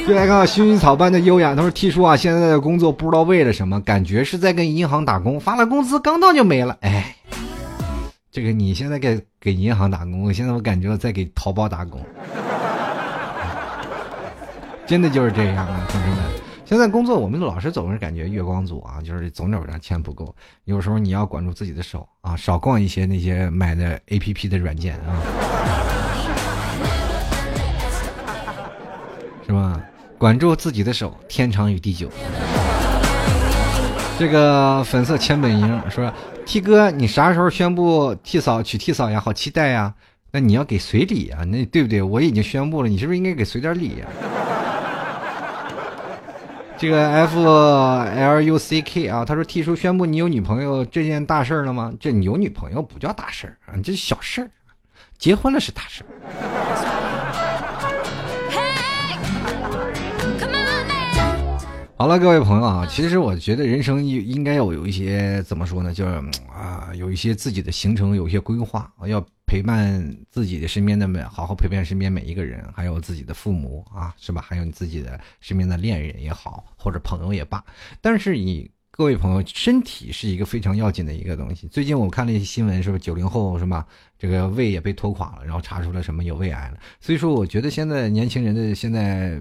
[0.07, 6.77] 再来看薰衣草般的优雅，他说：“T 叔啊，现在的工作不知道为了什么，感觉是在跟银行打工，发了工资刚到就没了。
[6.81, 7.15] 哎，
[8.31, 11.99] 这个你现在给给银行打工，我现在我感觉我在给淘宝打工，
[14.86, 16.17] 真的就是这样啊，同志们。”
[16.66, 20.36] 现在工作，我们老是总是感觉月光族啊，就是总有点钱不够。
[20.63, 25.22] 有时候你要管住自己的手啊，少逛一些那些买的 A P P 的软件啊，
[29.45, 29.80] 是吧？
[30.18, 32.09] 管住自己的手，天长与地久。
[34.18, 36.11] 这个粉色千本樱说
[36.47, 39.20] ：“T 哥，你啥时候宣布 T 嫂娶 T 嫂呀？
[39.20, 39.93] 好期待呀！
[40.32, 42.01] 那你要给随礼啊，那对不对？
[42.01, 44.07] 我已经宣布了，你是不是应该给随点礼呀？”
[46.86, 51.91] 这个 F L U C K 啊，他说 T 叔宣布你有女朋友这件大事了吗？
[51.99, 54.47] 这你有女朋友不叫大事儿啊，这是小事儿，
[55.17, 57.14] 结婚了是大事儿。
[61.98, 66.12] 好了，各位朋友啊，其实我觉得人生应应该要有一些怎么说呢，就是
[66.54, 69.26] 啊，有一些自己的行程，有一些规划要。
[69.48, 74.41] 陪伴自己的身边的每，好好陪伴身边每一个人，还有自己的父母啊，是吧？
[74.41, 77.64] 还有你自己的身边的恋人也好，或者朋友也罢。
[78.02, 81.68] 但是你各位朋友，身体是一个非常要紧的一个东西。
[81.68, 83.86] 最近我看了一些新闻，说九零后什么
[84.18, 86.78] 这个胃也被拖垮了，然后查出了什么有胃癌了。
[87.02, 89.38] 所以说，我觉得现在年轻人的现在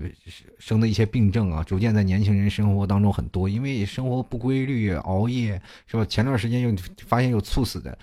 [0.59, 6.05] 生的一些病症啊，逐渐在年轻人生活当中很多，因为生活不规律、熬夜是吧？
[6.05, 6.75] 前段时间又
[7.07, 7.97] 发现有猝死的。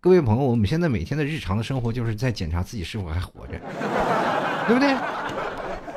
[0.00, 3.52] 各位朋友，我们现在每天的日常的生活就是在检查自己是否还活着，
[4.66, 5.45] 对不对？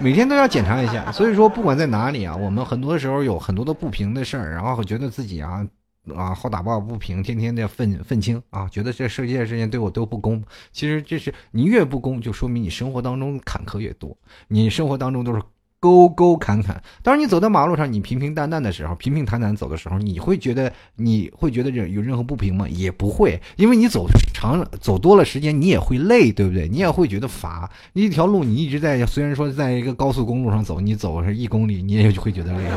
[0.02, 5.68] 每天都要检查一下，所以说不管在哪里啊，我们很多时候有很多的不平的事儿，然后觉得自己啊
[6.16, 10.42] 啊好打抱不平，天天的愤愤青啊，觉得这世界事情对我都不公。
[10.72, 15.42] 其实这是你越不公，就说明你生活当中坎坷越多，你生活当中都是。
[15.80, 22.68] 沟沟坎坎，当你走在马路上，你平平淡淡的时候，平平坦坦走的时候，你会觉得你会觉得有有任何不平吗？
[22.68, 26.68] 也不会，因为你走长了，走多了时间，你也会累，对不对？
[26.68, 27.70] 你也会觉得乏。
[27.94, 32.70] 一条路你一直在，虽然说在一个高速公路上走，你走是一公里，你也会觉得累。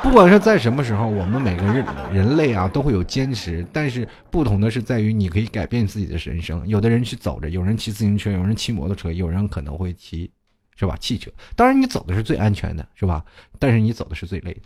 [0.00, 6.62] 不管是在什么时候，我们每个人人类啊都会有坚持，但是不同的是在于你可以改变自己的人生。
[6.68, 10.30] 有的人去走着，有人骑自行车，有人骑摩托车，有人可能会骑。
[10.76, 10.96] 是吧？
[10.98, 13.24] 汽车，当然你走的是最安全的，是吧？
[13.58, 14.62] 但是你走的是最累的。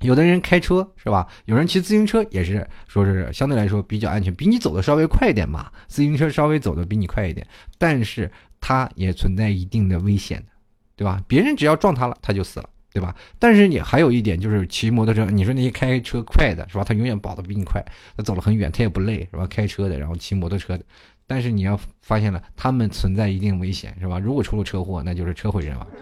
[0.00, 1.26] 有的人开车，是吧？
[1.46, 5.72] 有人骑自行车，也是说是相对来说比较安全，比你走的稍微快一点嘛。
[5.88, 7.46] 自行车稍微走的比你快一点，
[7.78, 8.30] 但是
[8.60, 10.52] 它也存在一定的危险的，
[10.96, 11.22] 对吧？
[11.26, 13.16] 别人只要撞他了，他就死了，对吧？
[13.38, 16.84] 但是你还有一点就是骑摩托车，你说那些开车快的，是吧？
[16.84, 17.82] 他永远跑得比你快，
[18.18, 19.46] 他走了很远，他也不累，是吧？
[19.46, 20.84] 开车的，然后骑摩托车的。
[21.26, 24.18] 但是你要发现了，他们存在一定危险，是吧？
[24.18, 25.86] 如果出了车祸，那就是车毁人亡。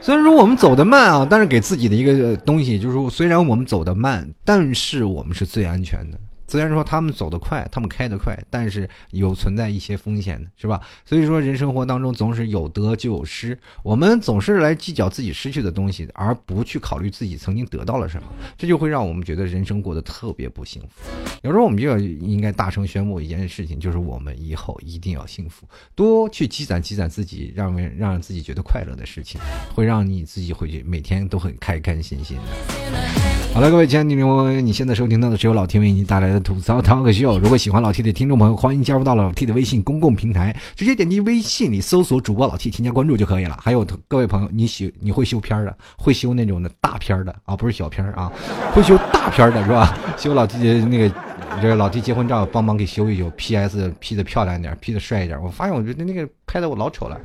[0.00, 6.18] 虽然说我们走得慢啊，但是给自己的一个东西就是说，虽然我们走得慢，但是我们是最安全的。
[6.48, 10.80] 虽然说他们走得快，他们开得快，但是有存在一些风险的，是吧？
[11.04, 21.10] 所以说，人生活当中总是有得就有失，我们总是来计较自己失去的东西，而不去考虑自己曾经得到了什么，这就会让我们觉得人生过得特别不幸福。
[21.42, 29.38] 有时候我们就要应该大声宣布一件事情，就是我们以后一定要幸福，多去积攒积攒自己让让自己觉得快乐的事情，
[29.74, 33.37] 会让你自己回去每天都很开开心心的。
[33.54, 37.40] 好了，各位亲爱的听众朋友，你现在收听到的是由老 T 为你带来的吐槽涛哥秀。
[37.40, 43.58] 如果喜欢老 T 的听众朋友，欢迎加入到老 T 的微信公共平台，直接点击微信里搜索主播老 T，添加关注就可以了。
[43.60, 48.30] 还有各位朋友，你喜你会修片的，会修那种的大片的啊，不是小片啊，
[48.72, 49.98] 会修大片的是吧？
[50.16, 51.12] 修老 T 的那个
[51.60, 55.42] 这个老 T 结婚照，帮忙给修一修，PS P 的漂亮一点，P 的帅一点。
[55.42, 57.20] 我发现我觉得那个拍的我老丑了。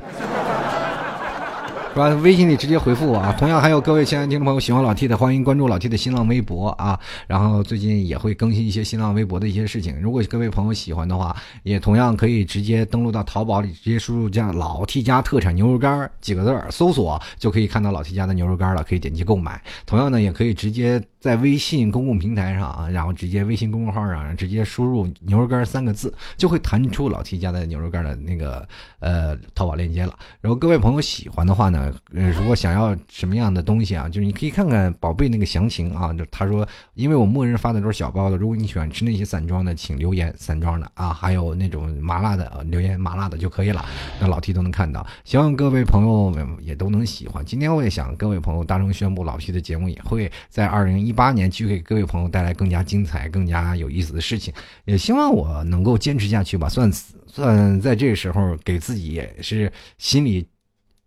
[1.93, 2.09] 是吧？
[2.23, 3.31] 微信里直接回复我啊！
[3.37, 6.99] 同样还有各位亲爱的听众朋友，喜欢老 T 的，欢迎关注老 T 的新浪微博啊！
[7.27, 10.01] 然后最近也会更新一些新浪微博的一些事情。
[10.01, 19.61] 如果各位朋友喜欢的话，也同样可以直接登录到淘宝里，直接输入“加老 T 家特产牛肉干”几个字儿，搜索就可以看到老 T 家的牛肉干了，可以点击购买。
[19.85, 28.67] 同样呢，也可以直接在微信公共平台上啊，然后直接微信公众号上直接输入“牛肉干”三个字，就会弹出老 T 家的牛肉干的那个
[28.99, 30.13] 呃淘宝链接了。
[30.41, 31.93] 然后各位朋友喜欢的话呢？
[32.13, 36.11] 呃，如果想要什么样的东西啊，就是你可以看看宝贝那个详情啊。
[36.11, 43.85] 就他说，因为我默认发的都是小包的，如果你喜欢吃那些散装的，请留言散装的啊，还有那种麻辣的留言麻辣的就可以了。
[44.19, 47.45] 那老 T 都能看到，希望各位朋友们也都能喜欢。
[47.45, 54.53] 今天我也想各位朋友大声宣布，老 T 的节目也会在二零一八年继续给各位朋友带来更加精彩、更加有意思的事情。
[54.85, 56.91] 也希望我能够坚持下去吧，算
[57.27, 60.47] 算在这个时候给自己也是心里。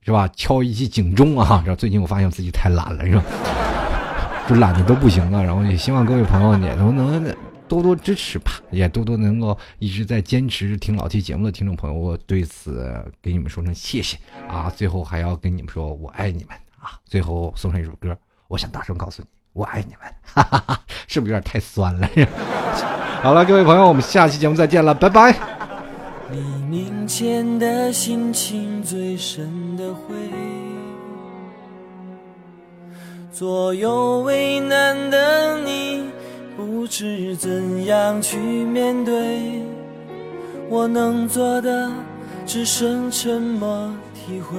[0.07, 0.29] 是吧？
[0.37, 1.61] 敲一记警钟啊！
[1.67, 3.25] 这最近我发现自己太懒了，是吧？
[4.49, 5.43] 就懒的都不行了。
[5.43, 7.37] 然后也希望各位朋友也都能
[7.67, 14.17] 多多支持吧，也多多能够一直在坚持听老 T 节目的听众朋友，我对此给你们说声谢谢
[14.49, 14.71] 啊！
[14.71, 17.01] 最后还要跟你们说，我爱你们啊！
[17.05, 20.79] 最后送上一首歌，我想大声告诉你，我爱你们，哈哈哈，
[21.09, 22.07] 是不是有点太酸了？
[23.25, 25.35] 好了，各位朋友，我们下期节目再见了，拜拜。
[26.31, 26.39] 黎
[26.69, 30.15] 明前的心情最深的灰，
[33.33, 36.05] 左右为难的你，
[36.55, 39.63] 不知怎样去面对。
[40.69, 41.91] 我能做的
[42.45, 44.59] 只剩沉默体会。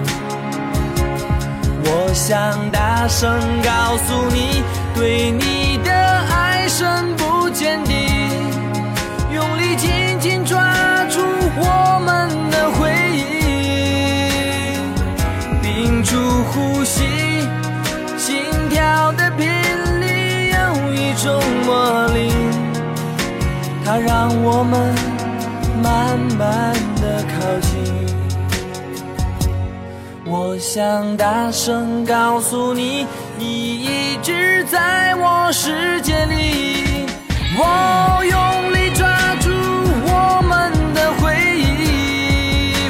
[2.21, 2.37] 想
[2.69, 3.27] 大声
[3.63, 4.63] 告诉你，
[4.93, 7.93] 对你的爱深不见底，
[9.33, 11.19] 用力紧紧抓住
[11.57, 14.77] 我们的回忆，
[15.63, 16.15] 屏住
[16.51, 17.01] 呼吸，
[18.19, 19.49] 心跳的频
[19.99, 22.31] 率有一种魔力，
[23.83, 24.93] 它让我们
[25.81, 28.00] 慢慢的靠近。
[30.33, 33.05] 我想大声告诉你，
[33.37, 37.05] 你一直在我世界里。
[37.57, 42.87] 我用力抓住我们的回忆。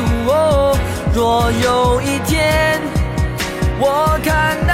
[1.15, 2.79] 若有一天，
[3.79, 4.70] 我看到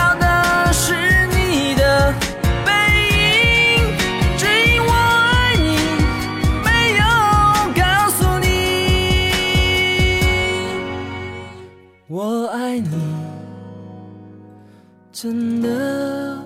[15.20, 16.46] 真的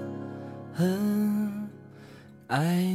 [0.73, 1.67] 很
[2.47, 2.90] 爱。